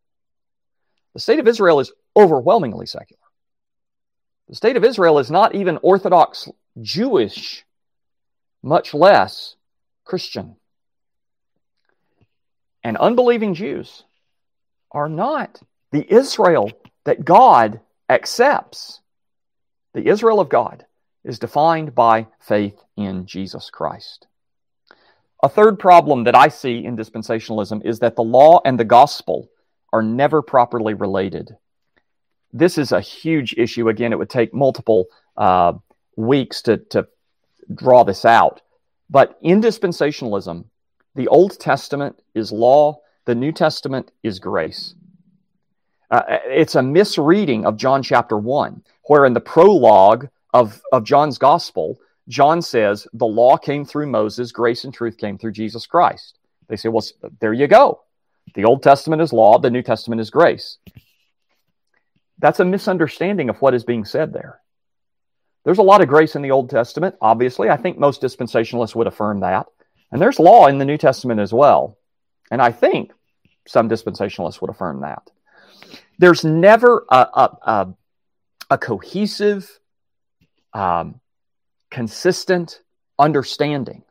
[1.13, 3.21] The state of Israel is overwhelmingly secular.
[4.47, 6.47] The state of Israel is not even Orthodox
[6.81, 7.65] Jewish,
[8.65, 9.55] much less
[10.03, 10.55] Christian.
[12.83, 14.03] And unbelieving Jews
[14.91, 15.61] are not
[15.91, 16.71] the Israel
[17.05, 19.01] that God accepts.
[19.93, 20.85] The Israel of God
[21.23, 24.27] is defined by faith in Jesus Christ.
[25.43, 29.47] A third problem that I see in dispensationalism is that the law and the gospel
[29.93, 31.55] are never properly related.
[32.51, 33.89] This is a huge issue.
[33.89, 35.05] Again, it would take multiple
[35.37, 35.73] uh,
[36.15, 37.07] weeks to, to
[37.73, 38.61] draw this out.
[39.09, 40.65] But in dispensationalism,
[41.15, 44.95] the Old Testament is law, the New Testament is grace.
[46.11, 51.37] Uh, it's a misreading of John chapter 1, where in the prologue of, of John's
[51.37, 56.39] gospel, John says, The law came through Moses, grace and truth came through Jesus Christ.
[56.67, 57.05] They say, Well,
[57.39, 58.01] there you go.
[58.53, 60.77] The Old Testament is law, the New Testament is grace.
[62.37, 64.59] That's a misunderstanding of what is being said there.
[65.65, 67.69] There's a lot of grace in the Old Testament, obviously.
[67.69, 69.65] I think most dispensationalists would affirm that.
[70.11, 71.97] And there's law in the New Testament as well.
[72.51, 73.11] And I think
[73.67, 75.29] some dispensationalists would affirm that.
[76.19, 77.93] There's never a, a, a,
[78.69, 79.79] a cohesive,
[80.73, 81.19] um,
[81.89, 82.81] consistent
[83.17, 84.03] understanding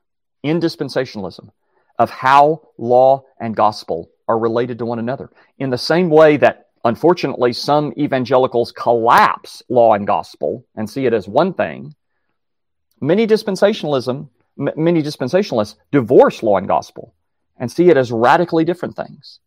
[0.42, 1.50] in dispensationalism
[1.98, 5.30] of how law and gospel are related to one another.
[5.58, 11.12] In the same way that, unfortunately, some evangelicals collapse law and gospel and see it
[11.12, 11.94] as one thing,
[13.00, 14.28] many dispensationalism,
[14.58, 17.14] m- many dispensationalists divorce law and gospel
[17.56, 19.40] and see it as radically different things.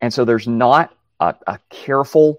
[0.00, 2.38] And so there's not a, a careful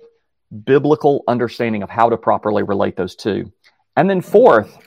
[0.66, 3.52] biblical understanding of how to properly relate those two.
[3.96, 4.78] And then, fourth,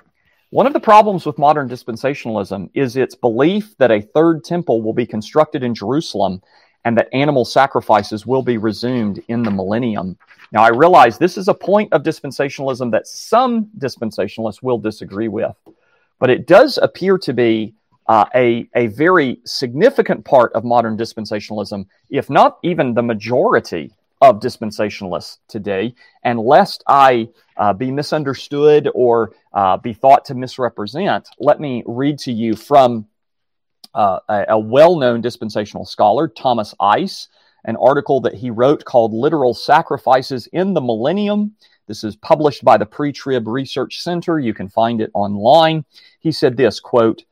[0.50, 4.94] one of the problems with modern dispensationalism is its belief that a third temple will
[4.94, 6.42] be constructed in Jerusalem
[6.84, 10.16] and that animal sacrifices will be resumed in the millennium.
[10.52, 15.56] Now, I realize this is a point of dispensationalism that some dispensationalists will disagree with,
[16.18, 17.74] but it does appear to be
[18.06, 24.40] uh, a, a very significant part of modern dispensationalism, if not even the majority of
[24.40, 25.94] dispensationalists today.
[26.22, 32.18] And lest I uh, be misunderstood or uh, be thought to misrepresent, let me read
[32.20, 33.06] to you from
[33.94, 37.28] uh, a, well known dispensational scholar, Thomas Ice,
[37.64, 41.54] an article that he wrote called Literal Sacrifices in the Millennium.
[41.86, 44.38] This is published by the Pre-Trib Research Center.
[44.38, 45.84] You can find it online.
[46.20, 47.24] He said this, quote,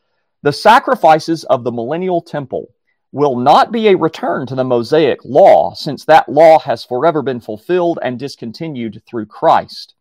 [0.42, 2.68] the sacrifices of the millennial temple
[3.12, 7.40] will not be a return to the Mosaic law, since that law has forever been
[7.40, 9.94] fulfilled and discontinued through Christ.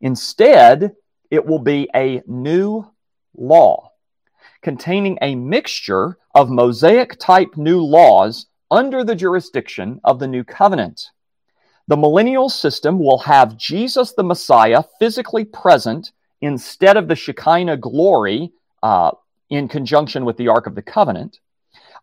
[0.00, 0.94] Instead,
[1.30, 2.86] it will be a new
[3.36, 3.91] law
[4.62, 11.10] containing a mixture of Mosaic type new laws under the jurisdiction of the new covenant.
[11.88, 18.52] The millennial system will have Jesus the Messiah physically present instead of the Shekinah glory
[18.82, 19.10] uh,
[19.50, 21.40] in conjunction with the Ark of the Covenant,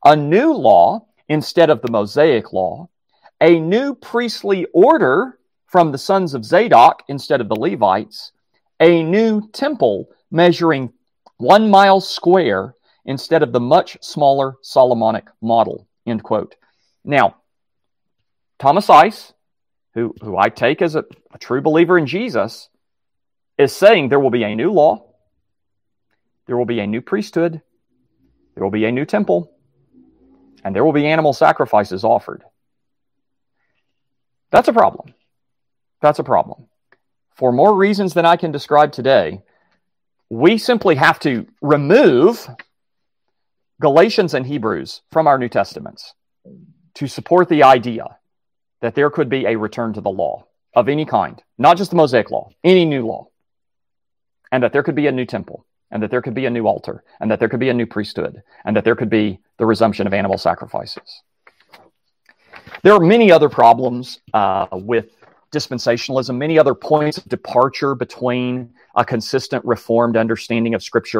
[0.05, 2.89] a new law instead of the Mosaic law,
[3.41, 8.31] a new priestly order from the sons of Zadok instead of the Levites,
[8.79, 10.93] a new temple measuring
[11.39, 12.75] one mile square
[13.05, 15.87] instead of the much smaller Solomonic model.
[16.05, 16.55] End quote.
[17.03, 17.37] Now,
[18.59, 19.33] Thomas Ice,
[19.93, 22.69] who, who I take as a, a true believer in Jesus,
[23.57, 25.05] is saying there will be a new law,
[26.45, 27.61] there will be a new priesthood,
[28.53, 29.51] there will be a new temple,
[30.63, 32.43] and there will be animal sacrifices offered.
[34.51, 35.13] That's a problem.
[36.01, 36.67] That's a problem.
[37.35, 39.41] For more reasons than I can describe today,
[40.29, 42.47] we simply have to remove
[43.81, 46.13] Galatians and Hebrews from our New Testaments
[46.95, 48.05] to support the idea
[48.81, 51.97] that there could be a return to the law of any kind, not just the
[51.97, 53.27] Mosaic law, any new law,
[54.51, 56.67] and that there could be a new temple, and that there could be a new
[56.67, 59.65] altar, and that there could be a new priesthood, and that there could be the
[59.65, 61.23] resumption of animal sacrifices.
[62.83, 65.07] There are many other problems uh, with
[65.51, 71.19] dispensationalism, many other points of departure between a consistent reformed understanding of Scripture.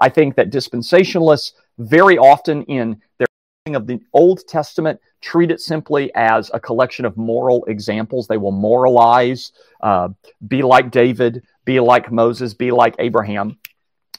[0.00, 3.26] I think that dispensationalists very often in their
[3.74, 8.26] of the Old Testament treat it simply as a collection of moral examples.
[8.26, 10.08] They will moralize, uh,
[10.46, 13.58] be like David, be like Moses, be like Abraham.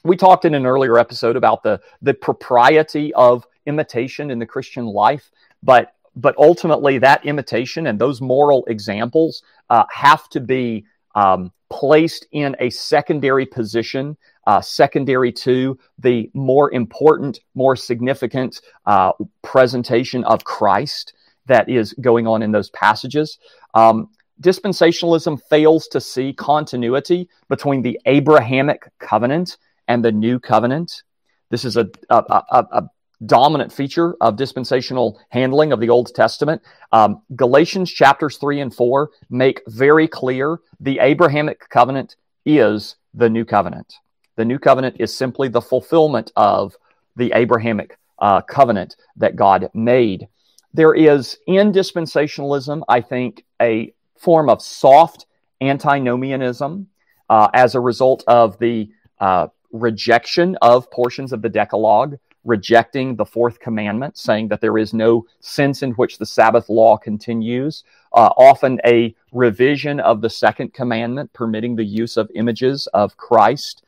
[0.04, 4.86] We talked in an earlier episode about the, the propriety of imitation in the Christian
[4.86, 5.30] life,
[5.62, 12.26] but but ultimately that imitation and those moral examples uh, have to be um, placed
[12.32, 14.16] in a secondary position,
[14.46, 19.12] uh, secondary to the more important, more significant uh,
[19.42, 21.14] presentation of Christ
[21.46, 23.38] that is going on in those passages.
[23.74, 24.08] Um,
[24.40, 29.56] dispensationalism fails to see continuity between the Abrahamic covenant
[29.86, 31.02] and the new covenant.
[31.50, 32.90] This is a, a, a, a
[33.26, 36.62] dominant feature of dispensational handling of the Old Testament.
[36.92, 42.16] Um, Galatians chapters 3 and 4 make very clear the Abrahamic covenant
[42.46, 43.94] is the new covenant.
[44.36, 46.76] The new covenant is simply the fulfillment of
[47.16, 50.28] the Abrahamic uh, covenant that God made.
[50.72, 55.26] There is in dispensationalism, I think, a form of soft
[55.60, 56.86] antinomianism
[57.28, 58.90] uh, as a result of the
[59.20, 64.94] uh, rejection of portions of the Decalogue, rejecting the fourth commandment, saying that there is
[64.94, 67.84] no sense in which the Sabbath law continues,
[68.14, 73.84] uh, often a revision of the second commandment, permitting the use of images of Christ.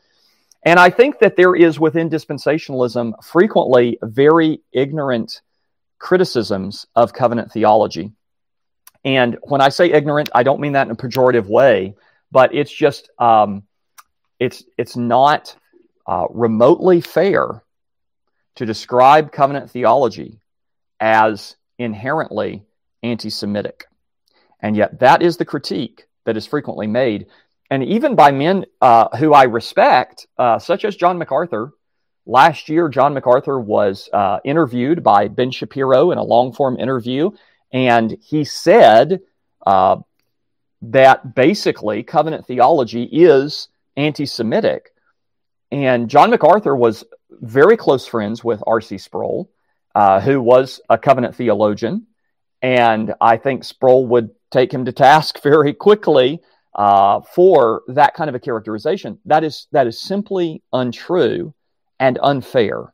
[0.65, 5.41] And I think that there is within dispensationalism frequently very ignorant
[5.99, 8.13] criticisms of covenant theology.
[9.05, 11.95] And when I say ignorant, I don't mean that in a pejorative way,
[12.31, 13.65] but it's just um,
[14.39, 15.57] it's it's not
[16.07, 17.63] uh, remotely fair
[18.57, 20.41] to describe covenant theology
[21.01, 22.65] as inherently
[23.03, 23.87] anti-Semitic,
[24.61, 27.27] and yet that is the critique that is frequently made,
[27.71, 31.73] and even by men uh, who I respect, uh, such as John MacArthur.
[32.25, 37.31] Last year, John MacArthur was uh, interviewed by Ben Shapiro in a long form interview,
[37.73, 39.23] and he said
[39.67, 39.97] uh,
[40.83, 44.91] that basically covenant theology is anti Semitic.
[45.71, 47.05] And John MacArthur was
[47.41, 48.99] very close friends with R.C.
[48.99, 49.51] Sproul,
[49.95, 52.07] uh, who was a covenant theologian.
[52.61, 56.41] And I think Sproul would take him to task very quickly
[56.75, 59.19] uh, for that kind of a characterization.
[59.27, 61.55] That is, that is simply untrue
[62.01, 62.93] and unfair.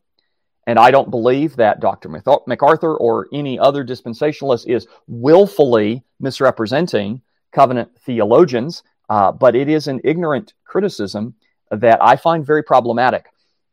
[0.66, 2.10] And I don't believe that Dr.
[2.46, 7.22] MacArthur or any other dispensationalist is willfully misrepresenting
[7.52, 11.34] covenant theologians, uh, but it is an ignorant criticism
[11.70, 13.26] that I find very problematic.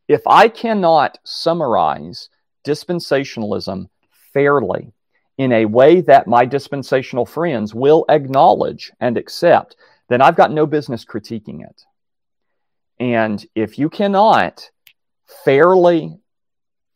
[0.08, 2.28] If I cannot summarize
[2.64, 3.88] dispensationalism
[4.32, 4.92] fairly
[5.38, 9.76] in a way that my dispensational friends will acknowledge and accept,
[10.08, 11.82] then I've got no business critiquing it.
[12.98, 14.70] And if you cannot
[15.44, 16.18] fairly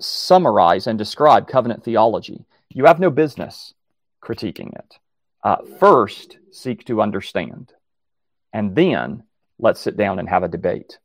[0.00, 3.74] summarize and describe covenant theology, you have no business
[4.22, 4.98] critiquing it.
[5.42, 7.72] Uh, first, seek to understand,
[8.52, 9.24] and then
[9.58, 10.98] let's sit down and have a debate.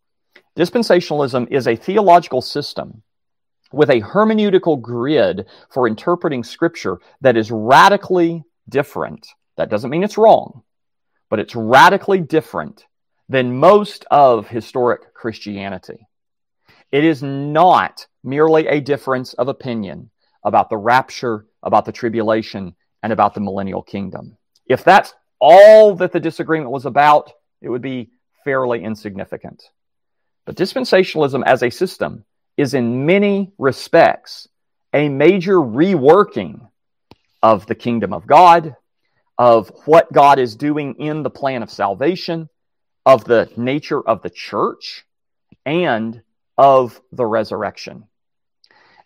[0.57, 3.03] Dispensationalism is a theological system
[3.73, 9.27] with a hermeneutical grid for interpreting Scripture that is radically different.
[9.57, 10.63] That doesn't mean it's wrong,
[11.29, 12.85] but it's radically different
[13.27, 16.07] than most of historic Christianity.
[16.91, 20.09] It is not merely a difference of opinion
[20.43, 24.37] about the rapture, about the tribulation, and about the millennial kingdom.
[24.67, 27.31] If that's all that the disagreement was about,
[27.61, 28.11] it would be
[28.43, 29.63] fairly insignificant.
[30.45, 32.25] But dispensationalism as a system
[32.57, 34.47] is in many respects
[34.93, 36.69] a major reworking
[37.43, 38.75] of the kingdom of God,
[39.37, 42.49] of what God is doing in the plan of salvation,
[43.05, 45.05] of the nature of the church,
[45.65, 46.21] and
[46.57, 48.05] of the resurrection.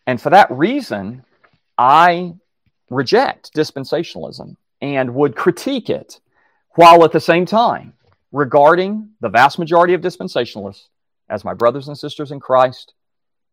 [0.05, 1.23] And for that reason,
[1.77, 2.35] I
[2.89, 6.19] reject dispensationalism and would critique it
[6.75, 7.93] while at the same time
[8.31, 10.87] regarding the vast majority of dispensationalists
[11.29, 12.93] as my brothers and sisters in Christ,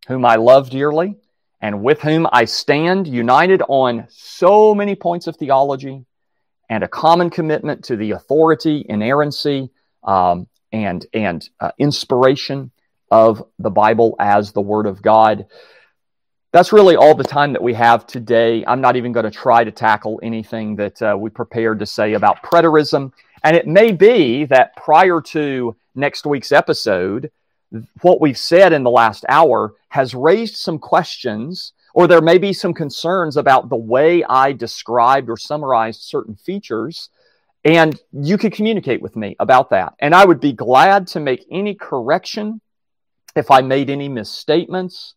[0.08, 1.16] whom I love dearly
[1.60, 6.04] and with whom I stand united on so many points of theology
[6.68, 9.70] and a common commitment to the authority, inerrancy,
[10.04, 12.70] um, and, and uh, inspiration
[13.10, 15.46] of the Bible as the Word of God.
[16.52, 18.64] That's really all the time that we have today.
[18.66, 22.14] I'm not even going to try to tackle anything that uh, we prepared to say
[22.14, 23.12] about preterism.
[23.42, 27.30] And it may be that prior to next week's episode,
[28.02, 32.52] what we've said in the last hour has raised some questions, or there may be
[32.52, 37.08] some concerns about the way I described or summarized certain features.
[37.64, 39.94] And you could communicate with me about that.
[39.98, 42.60] And I would be glad to make any correction
[43.34, 45.14] if I made any misstatements,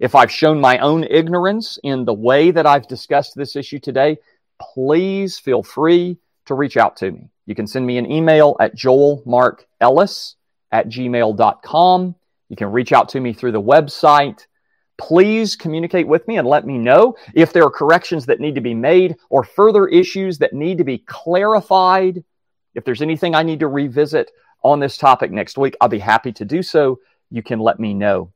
[0.00, 4.18] if I've shown my own ignorance in the way that I've discussed this issue today,
[4.60, 7.30] please feel free to reach out to me.
[7.46, 10.34] You can send me an email at joelmarkellis
[10.72, 12.14] at gmail.com.
[12.48, 14.46] You can reach out to me through the website.
[14.98, 18.60] Please communicate with me and let me know if there are corrections that need to
[18.60, 22.24] be made or further issues that need to be clarified.
[22.74, 24.30] If there's anything I need to revisit
[24.62, 27.00] on this topic next week, I'll be happy to do so
[27.30, 28.32] you can let me know.